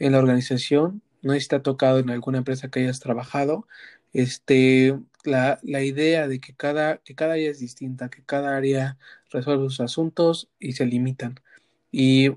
en 0.01 0.11
la 0.11 0.19
organización 0.19 1.01
no 1.23 1.39
sé 1.39 1.61
tocado 1.61 1.99
en 1.99 2.11
alguna 2.11 2.39
empresa 2.39 2.69
que 2.71 2.81
hayas 2.81 3.01
trabajado, 3.01 3.67
este, 4.13 4.99
la, 5.25 5.59
la 5.63 5.83
idea 5.85 6.29
de 6.29 6.41
que 6.41 6.55
cada, 6.55 6.99
que 6.99 7.15
cada 7.15 7.35
área 7.35 7.51
es 7.51 7.61
distinta, 7.61 8.09
que 8.11 8.23
cada 8.25 8.57
área 8.57 8.99
resuelve 9.31 9.65
sus 9.65 9.81
asuntos 9.81 10.49
y 10.59 10.73
se 10.73 10.87
limitan. 10.87 11.37
Y 11.93 12.31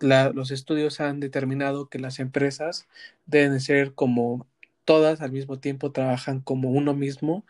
la, 0.00 0.30
los 0.30 0.50
estudios 0.50 1.00
han 1.00 1.20
determinado 1.20 1.88
que 1.88 1.98
las 1.98 2.18
empresas 2.18 2.88
deben 3.26 3.60
ser 3.60 3.94
como 3.94 4.46
todas 4.84 5.20
al 5.22 5.32
mismo 5.32 5.58
tiempo 5.60 5.92
trabajan 5.92 6.40
como 6.40 6.70
uno 6.70 6.94
mismo 6.94 7.46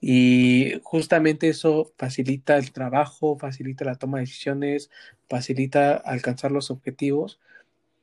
y 0.00 0.80
justamente 0.84 1.48
eso 1.48 1.92
facilita 1.98 2.56
el 2.56 2.72
trabajo, 2.72 3.36
facilita 3.38 3.84
la 3.84 3.96
toma 3.96 4.18
de 4.18 4.24
decisiones, 4.24 4.90
facilita 5.28 5.96
alcanzar 5.96 6.52
los 6.52 6.70
objetivos 6.70 7.40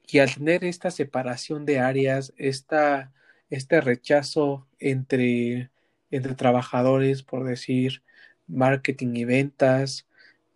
y 0.07 0.19
al 0.19 0.33
tener 0.33 0.63
esta 0.65 0.91
separación 0.91 1.65
de 1.65 1.79
áreas, 1.79 2.33
esta, 2.37 3.11
este 3.49 3.81
rechazo 3.81 4.67
entre, 4.79 5.69
entre 6.11 6.35
trabajadores, 6.35 7.23
por 7.23 7.43
decir, 7.43 8.03
marketing 8.47 9.15
y 9.15 9.25
ventas, 9.25 10.07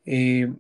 eh, 0.06 0.54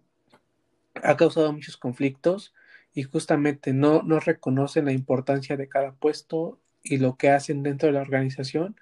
ha 1.03 1.17
causado 1.17 1.53
muchos 1.53 1.77
conflictos 1.77 2.53
y 2.93 3.03
justamente 3.03 3.73
no, 3.73 4.01
no 4.03 4.19
reconocen 4.19 4.85
la 4.85 4.91
importancia 4.91 5.55
de 5.57 5.69
cada 5.69 5.91
puesto 5.93 6.59
y 6.83 6.97
lo 6.97 7.17
que 7.17 7.29
hacen 7.29 7.63
dentro 7.63 7.87
de 7.87 7.93
la 7.93 8.01
organización. 8.01 8.75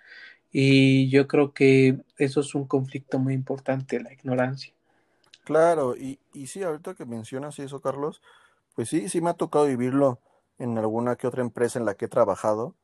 Y 0.51 1.09
yo 1.09 1.27
creo 1.27 1.53
que 1.53 1.99
eso 2.17 2.39
es 2.39 2.55
un 2.55 2.65
conflicto 2.65 3.19
muy 3.19 3.33
importante, 3.33 3.99
la 3.99 4.13
ignorancia. 4.13 4.73
Claro, 5.43 5.95
y, 5.95 6.19
y 6.33 6.47
sí, 6.47 6.63
ahorita 6.63 6.95
que 6.95 7.05
mencionas 7.05 7.59
eso, 7.59 7.81
Carlos, 7.81 8.21
pues 8.77 8.89
sí, 8.89 9.09
sí 9.09 9.21
me 9.21 9.31
ha 9.31 9.33
tocado 9.33 9.65
vivirlo 9.65 10.21
en 10.59 10.77
alguna 10.77 11.15
que 11.15 11.25
otra 11.25 11.41
empresa 11.41 11.79
en 11.79 11.85
la 11.85 11.95
que 11.95 12.05
he 12.05 12.09
trabajado, 12.09 12.75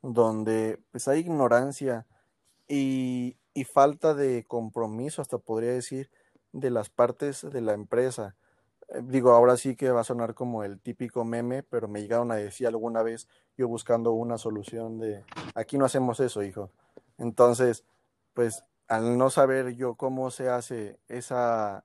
donde 0.00 0.80
pues 0.92 1.08
hay 1.08 1.18
ignorancia 1.22 2.06
y, 2.68 3.36
y 3.52 3.64
falta 3.64 4.14
de 4.14 4.44
compromiso, 4.46 5.20
hasta 5.20 5.38
podría 5.38 5.72
decir, 5.72 6.08
de 6.52 6.70
las 6.70 6.88
partes 6.88 7.42
de 7.50 7.60
la 7.62 7.72
empresa. 7.72 8.36
Eh, 8.90 9.00
digo, 9.02 9.32
ahora 9.32 9.56
sí 9.56 9.74
que 9.74 9.90
va 9.90 10.02
a 10.02 10.04
sonar 10.04 10.34
como 10.34 10.62
el 10.62 10.78
típico 10.78 11.24
meme, 11.24 11.64
pero 11.64 11.88
me 11.88 12.00
llegaron 12.00 12.30
a 12.30 12.36
decir 12.36 12.68
alguna 12.68 13.02
vez 13.02 13.26
yo 13.56 13.66
buscando 13.66 14.12
una 14.12 14.38
solución 14.38 15.00
de, 15.00 15.24
aquí 15.56 15.78
no 15.78 15.84
hacemos 15.84 16.20
eso, 16.20 16.44
hijo. 16.44 16.70
Entonces, 17.18 17.84
pues 18.34 18.62
al 18.86 19.18
no 19.18 19.30
saber 19.30 19.74
yo 19.74 19.96
cómo 19.96 20.30
se 20.30 20.48
hace 20.48 21.00
esa, 21.08 21.84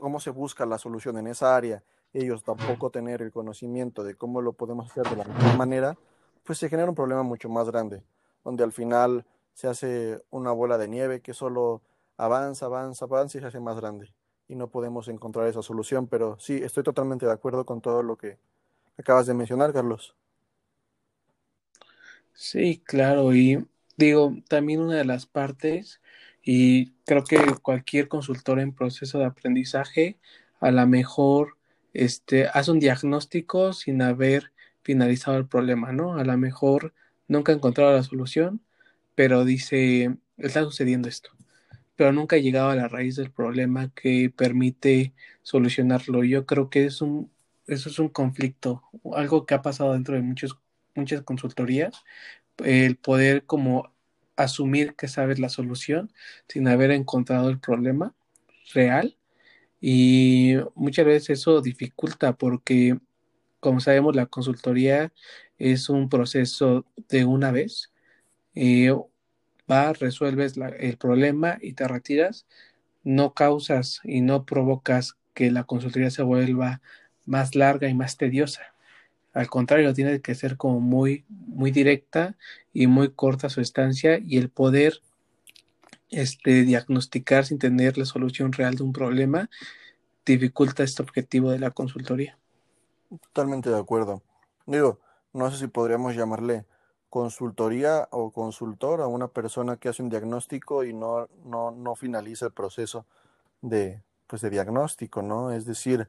cómo 0.00 0.18
se 0.18 0.30
busca 0.30 0.66
la 0.66 0.78
solución 0.78 1.18
en 1.18 1.28
esa 1.28 1.54
área 1.54 1.84
ellos 2.14 2.44
tampoco 2.44 2.90
tener 2.90 3.20
el 3.20 3.32
conocimiento 3.32 4.04
de 4.04 4.14
cómo 4.14 4.40
lo 4.40 4.52
podemos 4.52 4.90
hacer 4.90 5.04
de 5.08 5.16
la 5.16 5.24
mejor 5.24 5.58
manera, 5.58 5.98
pues 6.44 6.58
se 6.58 6.68
genera 6.68 6.88
un 6.88 6.94
problema 6.94 7.22
mucho 7.22 7.48
más 7.48 7.68
grande, 7.68 8.02
donde 8.44 8.64
al 8.64 8.72
final 8.72 9.26
se 9.52 9.68
hace 9.68 10.22
una 10.30 10.52
bola 10.52 10.78
de 10.78 10.88
nieve 10.88 11.20
que 11.20 11.34
solo 11.34 11.82
avanza, 12.16 12.66
avanza, 12.66 13.04
avanza 13.04 13.38
y 13.38 13.40
se 13.40 13.46
hace 13.48 13.60
más 13.60 13.76
grande. 13.76 14.12
Y 14.48 14.56
no 14.56 14.68
podemos 14.68 15.08
encontrar 15.08 15.46
esa 15.48 15.62
solución, 15.62 16.06
pero 16.06 16.38
sí, 16.38 16.60
estoy 16.62 16.82
totalmente 16.82 17.26
de 17.26 17.32
acuerdo 17.32 17.64
con 17.64 17.80
todo 17.80 18.02
lo 18.02 18.16
que 18.16 18.38
acabas 18.98 19.26
de 19.26 19.34
mencionar, 19.34 19.72
Carlos. 19.72 20.14
Sí, 22.32 22.82
claro, 22.84 23.32
y 23.34 23.66
digo, 23.96 24.34
también 24.48 24.80
una 24.80 24.96
de 24.96 25.04
las 25.04 25.26
partes, 25.26 26.00
y 26.42 26.90
creo 27.06 27.24
que 27.24 27.38
cualquier 27.62 28.08
consultor 28.08 28.60
en 28.60 28.74
proceso 28.74 29.18
de 29.18 29.24
aprendizaje, 29.24 30.18
a 30.60 30.70
lo 30.70 30.86
mejor 30.86 31.56
este, 31.94 32.48
hace 32.48 32.70
un 32.72 32.80
diagnóstico 32.80 33.72
sin 33.72 34.02
haber 34.02 34.52
finalizado 34.82 35.38
el 35.38 35.48
problema, 35.48 35.92
¿no? 35.92 36.16
A 36.16 36.24
lo 36.24 36.36
mejor 36.38 36.94
nunca 37.28 37.52
ha 37.52 37.56
encontrado 37.56 37.92
la 37.92 38.02
solución, 38.02 38.60
pero 39.14 39.44
dice, 39.44 40.16
está 40.38 40.62
sucediendo 40.64 41.08
esto, 41.08 41.30
pero 41.96 42.12
nunca 42.12 42.36
ha 42.36 42.40
llegado 42.40 42.70
a 42.70 42.76
la 42.76 42.88
raíz 42.88 43.16
del 43.16 43.30
problema 43.32 43.90
que 43.94 44.30
permite 44.36 45.14
solucionarlo. 45.42 46.24
Yo 46.24 46.46
creo 46.46 46.70
que 46.70 46.86
es 46.86 47.00
un, 47.02 47.30
eso 47.66 47.88
es 47.88 47.98
un 47.98 48.08
conflicto, 48.08 48.82
algo 49.14 49.46
que 49.46 49.54
ha 49.54 49.62
pasado 49.62 49.94
dentro 49.94 50.14
de 50.16 50.22
muchos, 50.22 50.58
muchas 50.94 51.22
consultorías, 51.22 52.04
el 52.58 52.96
poder 52.96 53.44
como 53.46 53.92
asumir 54.36 54.94
que 54.96 55.08
sabes 55.08 55.38
la 55.38 55.48
solución 55.48 56.12
sin 56.48 56.68
haber 56.68 56.90
encontrado 56.90 57.48
el 57.50 57.60
problema 57.60 58.14
real 58.74 59.16
y 59.86 60.54
muchas 60.74 61.04
veces 61.04 61.40
eso 61.40 61.60
dificulta 61.60 62.32
porque 62.32 62.96
como 63.60 63.80
sabemos, 63.80 64.16
la 64.16 64.26
consultoría 64.26 65.12
es 65.58 65.88
un 65.88 66.08
proceso 66.10 66.86
de 67.08 67.24
una 67.24 67.50
vez. 67.50 67.92
Eh, 68.54 68.94
vas, 69.66 69.98
resuelves 70.00 70.56
la, 70.56 70.68
el 70.68 70.98
problema 70.98 71.58
y 71.60 71.74
te 71.74 71.88
retiras. 71.88 72.46
No 73.04 73.34
causas 73.34 74.00
y 74.04 74.20
no 74.22 74.44
provocas 74.46 75.16
que 75.34 75.50
la 75.50 75.64
consultoría 75.64 76.10
se 76.10 76.22
vuelva 76.22 76.82
más 77.26 77.54
larga 77.54 77.88
y 77.88 77.94
más 77.94 78.16
tediosa. 78.18 78.62
Al 79.34 79.48
contrario, 79.48 79.94
tiene 79.94 80.20
que 80.20 80.34
ser 80.34 80.56
como 80.56 80.80
muy, 80.80 81.24
muy 81.28 81.70
directa 81.72 82.36
y 82.72 82.86
muy 82.86 83.12
corta 83.12 83.50
su 83.50 83.60
estancia 83.60 84.18
y 84.18 84.38
el 84.38 84.50
poder 84.50 85.02
este, 86.14 86.62
diagnosticar 86.62 87.44
sin 87.44 87.58
tener 87.58 87.98
la 87.98 88.04
solución 88.04 88.52
real 88.52 88.76
de 88.76 88.82
un 88.82 88.92
problema 88.92 89.50
dificulta 90.24 90.82
este 90.82 91.02
objetivo 91.02 91.50
de 91.50 91.58
la 91.58 91.70
consultoría. 91.70 92.38
Totalmente 93.32 93.70
de 93.70 93.78
acuerdo. 93.78 94.22
Digo, 94.66 95.00
no 95.32 95.50
sé 95.50 95.58
si 95.58 95.66
podríamos 95.66 96.14
llamarle 96.14 96.66
consultoría 97.10 98.08
o 98.10 98.32
consultor 98.32 99.00
a 99.00 99.06
una 99.06 99.28
persona 99.28 99.76
que 99.76 99.88
hace 99.88 100.02
un 100.02 100.08
diagnóstico 100.08 100.84
y 100.84 100.92
no, 100.92 101.28
no, 101.44 101.70
no 101.70 101.94
finaliza 101.94 102.46
el 102.46 102.52
proceso 102.52 103.06
de, 103.60 104.02
pues 104.26 104.42
de 104.42 104.50
diagnóstico, 104.50 105.22
¿no? 105.22 105.52
Es 105.52 105.64
decir, 105.64 106.08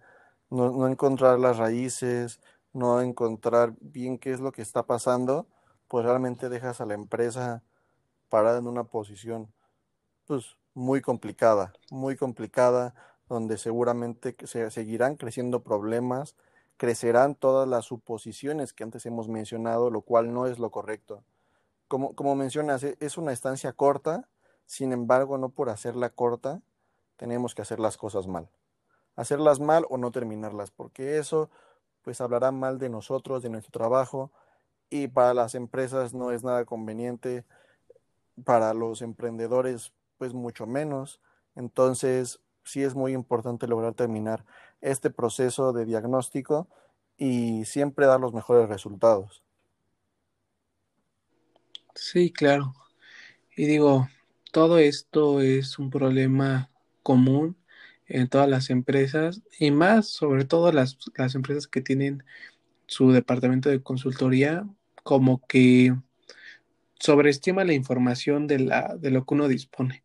no, 0.50 0.72
no 0.72 0.88
encontrar 0.88 1.40
las 1.40 1.58
raíces, 1.58 2.40
no 2.74 3.02
encontrar 3.02 3.74
bien 3.82 4.18
qué 4.18 4.32
es 4.32 4.40
lo 4.40 4.52
que 4.52 4.62
está 4.62 4.84
pasando, 4.84 5.48
pues 5.88 6.06
realmente 6.06 6.50
dejas 6.50 6.82
a 6.82 6.86
la 6.86 6.94
empresa 6.94 7.64
parada 8.30 8.60
en 8.60 8.68
una 8.68 8.86
posición 8.86 9.54
pues 10.26 10.58
muy 10.74 11.02
complicada, 11.02 11.74
muy 11.90 12.16
complicada, 12.16 12.94
donde 13.30 13.58
seguramente 13.58 14.36
se 14.44 14.70
seguirán 14.72 15.16
creciendo 15.16 15.64
problemas, 15.64 16.36
crecerán 16.78 17.36
todas 17.36 17.68
las 17.68 17.86
suposiciones 17.86 18.74
que 18.74 18.84
antes 18.84 19.06
hemos 19.06 19.30
mencionado, 19.30 19.90
lo 19.90 20.02
cual 20.02 20.34
no 20.34 20.46
es 20.48 20.60
lo 20.60 20.70
correcto. 20.70 21.24
Como, 21.88 22.16
como 22.16 22.36
mencionas, 22.36 22.84
e, 22.84 22.98
es 23.00 23.18
una 23.18 23.32
estancia 23.32 23.74
corta, 23.74 24.28
sin 24.66 24.92
embargo, 24.92 25.38
no 25.38 25.50
por 25.50 25.70
hacerla 25.70 26.10
corta, 26.10 26.62
tenemos 27.18 27.56
que 27.56 27.62
hacer 27.62 27.80
las 27.80 27.98
cosas 27.98 28.28
mal. 28.28 28.50
Hacerlas 29.16 29.60
mal 29.60 29.86
o 29.90 29.98
no 29.98 30.12
terminarlas, 30.12 30.72
porque 30.72 31.18
eso 31.18 31.50
pues 32.02 32.22
hablará 32.22 32.52
mal 32.52 32.78
de 32.78 32.90
nosotros, 32.90 33.42
de 33.42 33.50
nuestro 33.50 33.72
trabajo, 33.72 34.32
y 34.90 35.08
para 35.08 35.34
las 35.34 35.56
empresas 35.56 36.14
no 36.14 36.32
es 36.32 36.44
nada 36.44 36.66
conveniente, 36.66 37.46
para 38.44 38.74
los 38.74 39.02
emprendedores 39.02 39.94
pues 40.18 40.34
mucho 40.34 40.66
menos. 40.68 41.20
Entonces, 41.56 42.42
sí 42.64 42.84
es 42.84 42.96
muy 42.96 43.14
importante 43.14 43.68
lograr 43.68 43.94
terminar 43.94 44.46
este 44.82 45.10
proceso 45.10 45.74
de 45.74 45.86
diagnóstico 45.86 46.68
y 47.18 47.66
siempre 47.66 48.06
dar 48.06 48.20
los 48.20 48.34
mejores 48.34 48.68
resultados. 48.70 49.44
Sí, 51.94 52.32
claro. 52.32 52.74
Y 53.56 53.66
digo, 53.66 54.10
todo 54.52 54.80
esto 54.80 55.42
es 55.42 55.80
un 55.80 55.90
problema 55.90 56.70
común 57.04 57.58
en 58.08 58.28
todas 58.28 58.50
las 58.50 58.70
empresas 58.70 59.42
y 59.60 59.72
más 59.72 60.08
sobre 60.08 60.46
todo 60.46 60.72
las, 60.72 60.98
las 61.16 61.36
empresas 61.36 61.68
que 61.68 61.82
tienen 61.82 62.24
su 62.88 63.12
departamento 63.12 63.70
de 63.70 63.82
consultoría 63.82 64.68
como 65.04 65.46
que 65.48 65.96
sobreestima 67.00 67.64
la 67.64 67.74
información 67.74 68.48
de, 68.48 68.60
la, 68.60 68.96
de 68.98 69.12
lo 69.12 69.26
que 69.26 69.34
uno 69.34 69.48
dispone. 69.48 70.05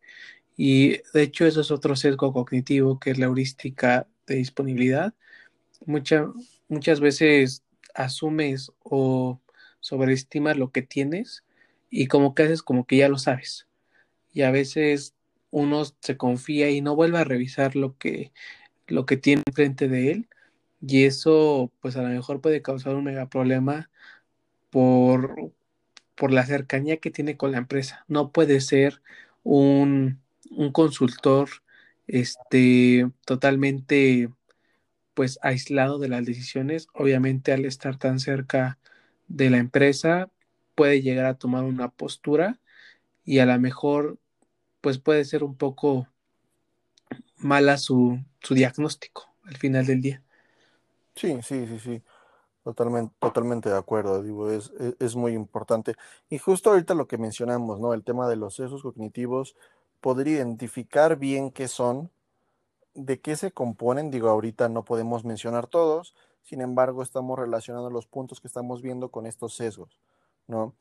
Y 0.63 1.01
de 1.15 1.23
hecho 1.23 1.47
eso 1.47 1.63
es 1.63 1.71
otro 1.71 1.97
sesgo 1.97 2.35
cognitivo 2.35 3.01
que 3.01 3.13
es 3.13 3.19
la 3.19 3.25
heurística 3.25 4.07
de 4.27 4.35
disponibilidad. 4.35 5.15
muchas 5.87 7.01
veces 7.01 7.65
asumes 7.95 8.71
o 8.83 9.41
sobreestimas 9.81 10.59
lo 10.59 10.71
que 10.71 10.83
tienes 10.83 11.45
y 11.89 12.09
como 12.09 12.35
que 12.35 12.43
haces 12.43 12.63
como 12.63 12.87
que 12.87 12.99
ya 12.99 13.09
lo 13.09 13.17
sabes. 13.17 13.69
Y 14.35 14.43
a 14.43 14.51
veces 14.51 15.15
uno 15.51 15.83
se 16.01 16.19
confía 16.19 16.69
y 16.69 16.83
no 16.83 16.95
vuelve 16.95 17.21
a 17.21 17.25
revisar 17.25 17.75
lo 17.75 17.97
que, 17.97 18.31
lo 18.87 19.07
que 19.07 19.17
tiene 19.17 19.43
frente 19.55 19.89
de 19.89 20.13
él. 20.13 20.29
Y 20.83 21.05
eso 21.05 21.73
pues 21.81 21.97
a 21.97 22.03
lo 22.03 22.09
mejor 22.11 22.43
puede 22.43 22.61
causar 22.61 22.97
un 22.97 23.05
mega 23.05 23.31
problema 23.31 23.91
por, 24.69 25.53
por 26.17 26.33
la 26.33 26.45
cercanía 26.45 26.99
que 26.99 27.11
tiene 27.11 27.39
con 27.39 27.53
la 27.53 27.59
empresa. 27.59 28.05
No 28.09 28.31
puede 28.31 28.61
ser 28.61 29.01
un 29.43 30.21
un 30.51 30.73
consultor 30.73 31.49
este, 32.07 33.11
totalmente 33.25 34.29
pues 35.15 35.39
aislado 35.43 35.99
de 35.99 36.09
las 36.09 36.25
decisiones, 36.25 36.89
obviamente 36.95 37.53
al 37.53 37.65
estar 37.65 37.99
tan 37.99 38.21
cerca 38.21 38.79
de 39.29 39.51
la 39.51 39.59
empresa 39.59 40.31
puede 40.75 41.03
llegar 41.03 41.27
a 41.27 41.35
tomar 41.35 41.65
una 41.65 41.89
postura 41.89 42.61
y 43.25 43.39
a 43.39 43.47
lo 43.47 43.59
mejor 43.59 44.19
pues 44.81 44.99
puede 44.99 45.25
ser 45.25 45.45
un 45.45 45.57
poco 45.57 46.09
mala 47.37 47.77
su, 47.77 48.19
su 48.41 48.55
diagnóstico 48.55 49.29
al 49.45 49.57
final 49.57 49.87
del 49.87 50.01
día. 50.01 50.23
Sí, 51.15 51.39
sí, 51.43 51.67
sí, 51.67 51.79
sí. 51.79 52.03
Totalmente, 52.65 53.15
totalmente 53.19 53.71
de 53.71 53.77
acuerdo, 53.77 54.23
digo, 54.23 54.51
es, 54.51 54.71
es, 54.79 54.95
es, 55.01 55.17
muy 55.17 55.33
importante. 55.33 55.95
Y 56.29 56.37
justo 56.39 56.71
ahorita 56.71 56.95
lo 56.95 57.07
que 57.07 57.17
mencionamos, 57.17 57.81
¿no? 57.81 57.95
El 57.95 58.05
tema 58.05 58.29
de 58.29 58.37
los 58.37 58.55
sesos 58.55 58.83
cognitivos, 58.83 59.57
poder 60.01 60.29
identificar 60.29 61.17
bien 61.17 61.51
qué 61.51 61.69
son, 61.69 62.11
de 62.95 63.21
qué 63.21 63.37
se 63.37 63.53
componen. 63.53 64.11
Digo, 64.11 64.29
ahorita 64.29 64.69
no 64.69 64.85
podemos 64.85 65.25
mencionar 65.25 65.67
todos, 65.67 66.15
sin 66.43 66.61
embargo, 66.61 67.03
estamos 67.03 67.39
relacionando 67.39 67.91
los 67.91 68.07
puntos 68.07 68.41
que 68.41 68.49
estamos 68.49 68.83
viendo 68.83 69.11
con 69.11 69.27
estos 69.27 69.55
sesgos, 69.55 70.01
¿no? 70.47 70.75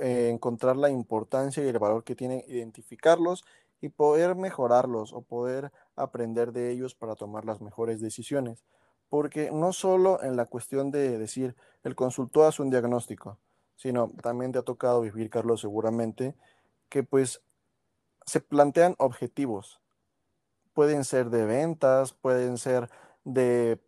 Eh, 0.00 0.30
encontrar 0.32 0.76
la 0.76 0.90
importancia 0.90 1.64
y 1.64 1.68
el 1.68 1.78
valor 1.78 2.04
que 2.04 2.16
tienen 2.16 2.42
identificarlos 2.48 3.44
y 3.80 3.88
poder 3.88 4.34
mejorarlos 4.34 5.12
o 5.12 5.22
poder 5.22 5.70
aprender 5.94 6.52
de 6.52 6.70
ellos 6.70 6.94
para 6.94 7.14
tomar 7.14 7.44
las 7.44 7.60
mejores 7.60 8.00
decisiones. 8.00 8.64
Porque 9.08 9.50
no 9.52 9.72
solo 9.72 10.22
en 10.22 10.36
la 10.36 10.46
cuestión 10.46 10.90
de 10.90 11.18
decir, 11.18 11.54
el 11.84 11.94
consultor 11.94 12.46
hace 12.46 12.62
un 12.62 12.70
diagnóstico, 12.70 13.38
sino 13.76 14.10
también 14.22 14.52
te 14.52 14.58
ha 14.58 14.62
tocado 14.62 15.02
vivir, 15.02 15.30
Carlos, 15.30 15.60
seguramente, 15.60 16.34
que 16.88 17.04
pues 17.04 17.42
se 18.26 18.40
plantean 18.40 18.94
objetivos. 18.98 19.80
Pueden 20.74 21.04
ser 21.04 21.30
de 21.30 21.46
ventas, 21.46 22.12
pueden 22.12 22.58
ser 22.58 22.90
de 23.24 23.80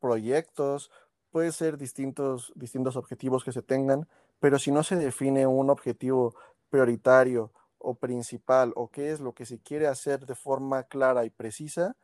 proyectos, 0.00 0.90
pueden 1.30 1.52
ser 1.52 1.78
distintos, 1.78 2.52
distintos 2.56 2.96
objetivos 2.96 3.44
que 3.44 3.52
se 3.52 3.62
tengan, 3.62 4.08
pero 4.40 4.58
si 4.58 4.72
no 4.72 4.82
se 4.82 4.96
define 4.96 5.46
un 5.46 5.70
objetivo 5.70 6.34
prioritario 6.70 7.52
o 7.78 7.94
principal 7.94 8.72
o 8.74 8.90
qué 8.90 9.12
es 9.12 9.20
lo 9.20 9.34
que 9.34 9.46
se 9.46 9.60
quiere 9.60 9.86
hacer 9.86 10.26
de 10.26 10.34
forma 10.34 10.84
clara 10.84 11.24
y 11.24 11.30
precisa, 11.30 11.96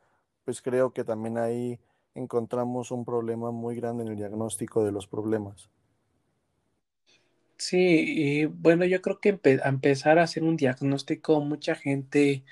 pues 0.45 0.63
creo 0.63 0.93
que 0.93 1.05
también 1.05 1.39
ahí 1.39 1.81
encontramos 2.15 2.91
un 2.91 3.05
problema 3.05 3.51
muy 3.51 3.77
grande 3.77 4.05
en 4.05 4.11
el 4.11 4.17
diagnóstico 4.17 4.85
de 4.85 4.93
los 4.93 5.07
problemas. 5.07 5.71
Sí, 7.61 7.77
y 8.17 8.45
bueno, 8.47 8.85
yo 8.85 9.03
creo 9.03 9.21
que 9.21 9.41
a 9.65 9.69
empezar 9.69 10.19
a 10.19 10.23
hacer 10.23 10.45
un 10.45 10.57
diagnóstico, 10.57 11.41
mucha 11.41 11.75
gente 11.75 12.45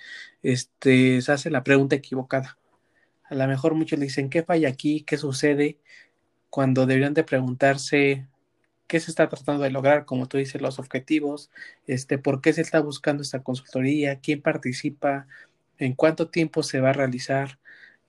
este, 0.42 1.20
se 1.22 1.32
hace 1.32 1.48
la 1.50 1.62
pregunta 1.62 1.94
equivocada. 1.96 2.58
A 3.24 3.34
lo 3.36 3.46
mejor 3.48 3.74
muchos 3.74 3.98
le 3.98 4.06
dicen, 4.06 4.30
¿qué 4.30 4.44
falla 4.44 4.68
aquí? 4.70 5.02
¿Qué 5.02 5.18
sucede? 5.18 5.78
Cuando 6.50 6.86
deberían 6.86 7.14
de 7.14 7.24
preguntarse 7.24 8.28
qué 8.88 9.00
se 9.00 9.10
está 9.12 9.28
tratando 9.30 9.64
de 9.64 9.70
lograr, 9.72 10.06
como 10.06 10.28
tú 10.28 10.38
dices, 10.38 10.62
los 10.62 10.78
objetivos, 10.80 11.50
este, 11.86 12.18
por 12.18 12.42
qué 12.42 12.52
se 12.54 12.62
está 12.62 12.80
buscando 12.80 13.22
esta 13.24 13.42
consultoría, 13.44 14.20
quién 14.20 14.42
participa, 14.42 15.28
en 15.78 15.94
cuánto 15.94 16.30
tiempo 16.30 16.62
se 16.64 16.80
va 16.80 16.90
a 16.90 16.94
realizar. 16.94 17.60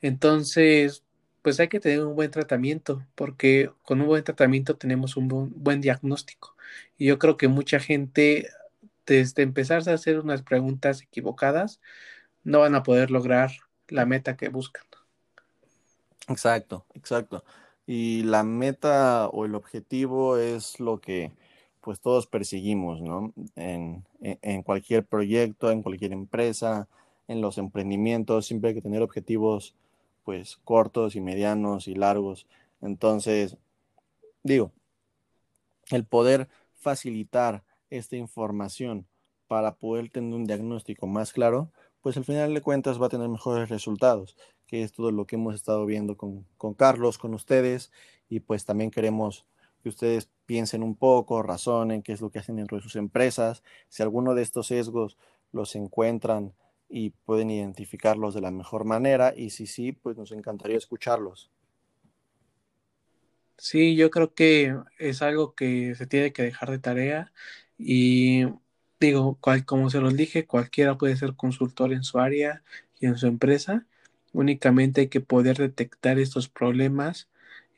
Entonces, 0.02 1.06
pues 1.44 1.60
hay 1.62 1.70
que 1.70 1.82
tener 1.82 2.02
un 2.06 2.16
buen 2.18 2.32
tratamiento, 2.32 3.06
porque 3.16 3.72
con 3.84 4.02
un 4.02 4.08
buen 4.08 4.26
tratamiento 4.26 4.78
tenemos 4.78 5.18
un 5.18 5.30
buen, 5.30 5.82
diagnóstico. 5.82 6.57
Y 6.98 7.08
yo 7.08 7.20
creo 7.20 7.38
que 7.38 7.48
mucha 7.48 7.80
gente, 7.80 8.50
desde 9.06 9.44
empezarse 9.44 9.92
a 9.92 9.96
hacer 9.96 10.20
unas 10.20 10.42
preguntas 10.42 11.02
equivocadas, 11.02 11.80
no 12.44 12.60
van 12.60 12.76
a 12.76 12.84
poder 12.84 13.12
lograr 13.12 13.52
la 13.88 14.06
meta 14.06 14.38
que 14.38 14.50
buscan. 14.50 14.84
Exacto, 16.28 16.86
exacto. 16.94 17.44
Y 17.86 18.24
la 18.24 18.44
meta 18.44 19.28
o 19.28 19.46
el 19.46 19.56
objetivo 19.56 20.38
es 20.38 20.80
lo 20.80 21.00
que 21.00 21.32
pues 21.82 22.02
todos 22.02 22.28
perseguimos, 22.28 23.02
¿no? 23.02 23.34
En, 23.56 24.04
en, 24.20 24.62
cualquier 24.62 25.06
proyecto, 25.06 25.72
en 25.72 25.82
cualquier 25.82 26.12
empresa, 26.12 26.90
en 27.30 27.40
los 27.40 27.58
emprendimientos, 27.58 28.46
siempre 28.46 28.70
hay 28.70 28.76
que 28.76 28.82
tener 28.82 29.02
objetivos 29.02 29.74
pues 30.26 30.58
cortos 30.66 31.16
y 31.16 31.22
medianos 31.22 31.88
y 31.88 31.96
largos. 31.96 32.46
Entonces, 32.82 33.56
digo, 34.44 34.74
el 35.92 36.06
poder 36.06 36.48
facilitar 36.76 37.64
esta 37.90 38.16
información 38.16 39.08
para 39.48 39.76
poder 39.76 40.10
tener 40.10 40.34
un 40.34 40.46
diagnóstico 40.46 41.08
más 41.08 41.32
claro, 41.32 41.72
pues 42.02 42.18
al 42.18 42.26
final 42.26 42.54
de 42.54 42.62
cuentas 42.62 43.02
va 43.02 43.08
a 43.08 43.10
tener 43.10 43.30
mejores 43.30 43.70
resultados, 43.70 44.36
que 44.66 44.84
es 44.84 44.92
todo 44.92 45.12
lo 45.12 45.26
que 45.26 45.36
hemos 45.36 45.56
estado 45.56 45.86
viendo 45.86 46.18
con, 46.18 46.46
con 46.58 46.74
Carlos, 46.74 47.18
con 47.18 47.34
ustedes, 47.34 47.92
y 48.30 48.42
pues 48.42 48.66
también 48.66 48.92
queremos 48.92 49.46
que 49.82 49.90
ustedes 49.90 50.30
piensen 50.46 50.84
un 50.84 50.96
poco, 50.96 51.44
razonen 51.44 52.02
qué 52.04 52.14
es 52.14 52.22
lo 52.22 52.30
que 52.30 52.40
hacen 52.40 52.58
dentro 52.58 52.78
de 52.78 52.84
sus 52.84 52.96
empresas, 52.96 53.64
si 53.90 54.04
alguno 54.04 54.36
de 54.36 54.42
estos 54.42 54.68
sesgos 54.68 55.18
los 55.52 55.76
encuentran 55.76 56.54
y 56.90 57.12
pueden 57.12 57.50
identificarlos 57.50 58.34
de 58.34 58.42
la 58.42 58.52
mejor 58.52 58.86
manera 58.86 59.34
y 59.36 59.50
si 59.52 59.68
sí, 59.68 59.92
pues 59.92 60.18
nos 60.18 60.32
encantaría 60.32 60.78
escucharlos. 60.78 61.52
Sí, 63.58 63.96
yo 63.96 64.12
creo 64.12 64.34
que 64.34 64.76
es 65.00 65.22
algo 65.22 65.56
que 65.56 65.96
se 65.96 66.06
tiene 66.08 66.32
que 66.32 66.44
dejar 66.44 66.70
de 66.70 66.80
tarea 66.80 67.34
y 67.78 68.44
digo, 69.00 69.40
como 69.66 69.90
se 69.90 70.00
los 70.00 70.16
dije, 70.16 70.46
cualquiera 70.46 70.98
puede 70.98 71.18
ser 71.18 71.36
consultor 71.36 71.92
en 71.94 72.04
su 72.04 72.20
área 72.20 72.64
y 73.00 73.08
en 73.08 73.18
su 73.18 73.26
empresa. 73.28 73.86
Únicamente 74.34 75.02
hay 75.02 75.08
que 75.10 75.22
poder 75.22 75.58
detectar 75.58 76.20
estos 76.20 76.50
problemas 76.50 77.30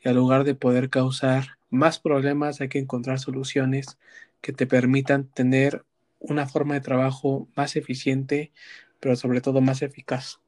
y 0.04 0.10
al 0.10 0.15
lugar 0.15 0.44
de 0.44 0.56
poder 0.56 0.89
causar 0.89 1.58
más 1.70 2.00
problemas 2.00 2.60
hay 2.62 2.68
que 2.70 2.80
encontrar 2.80 3.20
soluciones 3.20 3.98
que 4.42 4.52
te 4.54 4.68
permitan 4.68 5.26
tener 5.30 5.86
una 6.20 6.46
forma 6.48 6.74
de 6.74 6.82
trabajo 6.82 7.48
más 7.56 7.76
eficiente, 7.78 8.52
pero 9.00 9.15
sobre 9.15 9.39
todo 9.42 9.62
más 9.62 9.82
eficaz. 9.82 10.42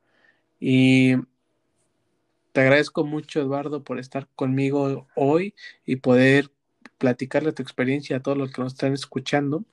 Y 0.59 1.15
te 2.51 2.61
agradezco 2.61 3.05
mucho, 3.05 3.41
Eduardo, 3.41 3.83
por 3.83 3.99
estar 3.99 4.27
conmigo 4.35 5.07
hoy 5.15 5.55
y 5.85 5.97
poder 5.97 6.51
platicarle 6.97 7.53
tu 7.53 7.63
experiencia 7.63 8.17
a 8.17 8.19
todos 8.21 8.37
los 8.37 8.51
que 8.51 8.61
nos 8.61 8.73
están 8.73 8.93
escuchando 8.93 9.65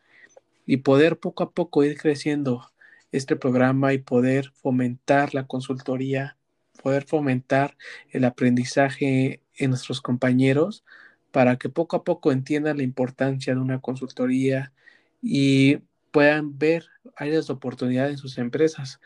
y 0.67 0.79
poder 0.79 1.19
poco 1.19 1.45
a 1.45 1.51
poco 1.51 1.85
ir 1.85 1.99
creciendo 1.99 2.71
este 3.13 3.37
programa 3.37 3.93
y 3.95 3.99
poder 3.99 4.53
fomentar 4.55 5.35
la 5.35 5.47
consultoría, 5.47 6.37
poder 6.83 7.05
fomentar 7.05 7.77
el 8.11 8.25
aprendizaje 8.25 9.43
en 9.57 9.71
nuestros 9.71 10.01
compañeros 10.01 10.85
para 11.33 11.57
que 11.57 11.69
poco 11.69 11.97
a 11.97 12.05
poco 12.05 12.33
entiendan 12.33 12.79
la 12.79 12.83
importancia 12.83 13.55
de 13.55 13.61
una 13.61 13.81
consultoría 13.81 14.73
y 15.21 15.79
puedan 16.11 16.59
ver 16.59 16.87
áreas 17.17 17.47
de 17.47 17.53
oportunidad 17.55 18.11
en 18.11 18.19
sus 18.19 18.39
empresas 18.39 19.01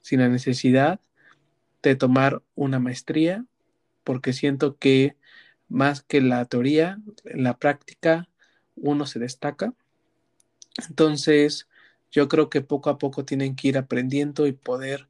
sin 0.00 0.20
la 0.20 0.28
necesidad 0.28 1.00
de 1.82 1.96
tomar 1.96 2.42
una 2.54 2.78
maestría, 2.78 3.44
porque 4.04 4.32
siento 4.32 4.76
que 4.76 5.16
más 5.68 6.02
que 6.02 6.20
la 6.20 6.44
teoría, 6.46 6.98
en 7.24 7.44
la 7.44 7.56
práctica 7.58 8.28
uno 8.76 9.06
se 9.06 9.18
destaca 9.18 9.74
entonces, 10.88 11.68
yo 12.10 12.28
creo 12.28 12.48
que 12.48 12.60
poco 12.60 12.90
a 12.90 12.98
poco 12.98 13.24
tienen 13.24 13.56
que 13.56 13.68
ir 13.68 13.78
aprendiendo 13.78 14.46
y 14.46 14.52
poder 14.52 15.08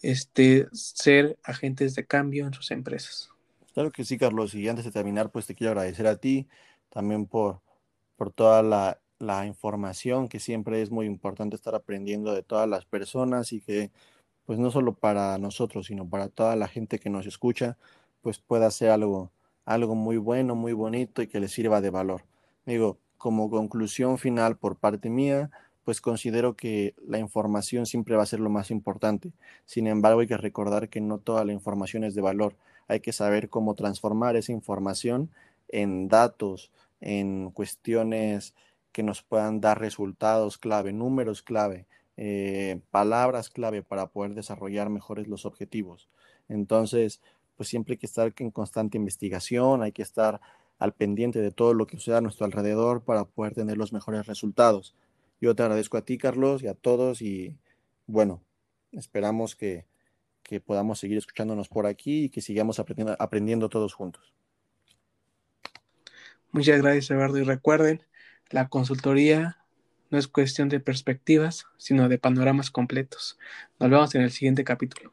este, 0.00 0.68
ser 0.72 1.38
agentes 1.42 1.94
de 1.94 2.06
cambio 2.06 2.46
en 2.46 2.54
sus 2.54 2.70
empresas. 2.70 3.30
Claro 3.74 3.90
que 3.90 4.04
sí, 4.04 4.18
Carlos. 4.18 4.54
Y 4.54 4.68
antes 4.68 4.84
de 4.84 4.90
terminar, 4.90 5.30
pues 5.30 5.46
te 5.46 5.54
quiero 5.54 5.72
agradecer 5.72 6.06
a 6.06 6.16
ti 6.16 6.48
también 6.90 7.26
por, 7.26 7.60
por 8.16 8.32
toda 8.32 8.62
la, 8.62 9.00
la 9.18 9.46
información 9.46 10.28
que 10.28 10.40
siempre 10.40 10.82
es 10.82 10.90
muy 10.90 11.06
importante 11.06 11.56
estar 11.56 11.74
aprendiendo 11.74 12.34
de 12.34 12.42
todas 12.42 12.68
las 12.68 12.84
personas 12.84 13.52
y 13.52 13.60
que 13.60 13.90
pues 14.46 14.58
no 14.58 14.70
solo 14.70 14.94
para 14.94 15.38
nosotros, 15.38 15.86
sino 15.86 16.08
para 16.08 16.28
toda 16.28 16.56
la 16.56 16.68
gente 16.68 16.98
que 16.98 17.10
nos 17.10 17.26
escucha, 17.26 17.76
pues 18.22 18.38
pueda 18.38 18.70
ser 18.70 18.90
algo, 18.90 19.30
algo 19.64 19.94
muy 19.94 20.16
bueno, 20.16 20.54
muy 20.54 20.72
bonito 20.72 21.22
y 21.22 21.26
que 21.26 21.40
les 21.40 21.52
sirva 21.52 21.80
de 21.80 21.90
valor. 21.90 22.24
Digo, 22.66 22.98
como 23.18 23.50
conclusión 23.50 24.18
final 24.18 24.56
por 24.56 24.76
parte 24.76 25.10
mía, 25.10 25.50
pues 25.84 26.00
considero 26.00 26.56
que 26.56 26.94
la 27.06 27.18
información 27.18 27.86
siempre 27.86 28.16
va 28.16 28.22
a 28.22 28.26
ser 28.26 28.40
lo 28.40 28.50
más 28.50 28.70
importante. 28.70 29.32
Sin 29.64 29.86
embargo, 29.86 30.20
hay 30.20 30.26
que 30.26 30.36
recordar 30.36 30.88
que 30.88 31.00
no 31.00 31.18
toda 31.18 31.44
la 31.44 31.52
información 31.52 32.04
es 32.04 32.14
de 32.14 32.20
valor. 32.20 32.56
Hay 32.88 33.00
que 33.00 33.12
saber 33.12 33.48
cómo 33.48 33.74
transformar 33.74 34.36
esa 34.36 34.52
información 34.52 35.30
en 35.68 36.08
datos, 36.08 36.70
en 37.00 37.50
cuestiones 37.50 38.54
que 38.92 39.02
nos 39.02 39.22
puedan 39.22 39.60
dar 39.60 39.80
resultados 39.80 40.58
clave, 40.58 40.92
números 40.92 41.42
clave, 41.42 41.86
eh, 42.16 42.80
palabras 42.90 43.50
clave 43.50 43.82
para 43.82 44.08
poder 44.08 44.34
desarrollar 44.34 44.90
mejores 44.90 45.28
los 45.28 45.46
objetivos. 45.46 46.08
Entonces, 46.48 47.20
pues 47.56 47.68
siempre 47.68 47.94
hay 47.94 47.98
que 47.98 48.06
estar 48.06 48.32
en 48.38 48.50
constante 48.50 48.98
investigación, 48.98 49.82
hay 49.82 49.92
que 49.92 50.02
estar 50.02 50.40
al 50.78 50.92
pendiente 50.94 51.40
de 51.40 51.52
todo 51.52 51.74
lo 51.74 51.86
que 51.86 51.96
suceda 51.96 52.18
a 52.18 52.20
nuestro 52.20 52.44
alrededor 52.44 53.02
para 53.02 53.24
poder 53.24 53.54
tener 53.54 53.78
los 53.78 53.92
mejores 53.92 54.26
resultados. 54.26 54.94
Yo 55.40 55.54
te 55.54 55.62
agradezco 55.62 55.96
a 55.96 56.04
ti, 56.04 56.18
Carlos, 56.18 56.62
y 56.62 56.66
a 56.66 56.74
todos, 56.74 57.22
y 57.22 57.56
bueno, 58.06 58.42
esperamos 58.92 59.56
que, 59.56 59.86
que 60.42 60.60
podamos 60.60 60.98
seguir 60.98 61.18
escuchándonos 61.18 61.68
por 61.68 61.86
aquí 61.86 62.24
y 62.24 62.28
que 62.28 62.40
sigamos 62.40 62.78
aprendiendo, 62.78 63.16
aprendiendo 63.18 63.68
todos 63.68 63.94
juntos. 63.94 64.32
Muchas 66.50 66.82
gracias, 66.82 67.10
Eduardo, 67.10 67.38
y 67.38 67.44
recuerden, 67.44 68.02
la 68.50 68.68
consultoría 68.68 69.61
no 70.12 70.18
es 70.18 70.28
cuestión 70.28 70.68
de 70.68 70.78
perspectivas, 70.78 71.64
sino 71.78 72.08
de 72.08 72.18
panoramas 72.18 72.70
completos. 72.70 73.38
Nos 73.80 73.90
vemos 73.90 74.14
en 74.14 74.20
el 74.20 74.30
siguiente 74.30 74.62
capítulo. 74.62 75.12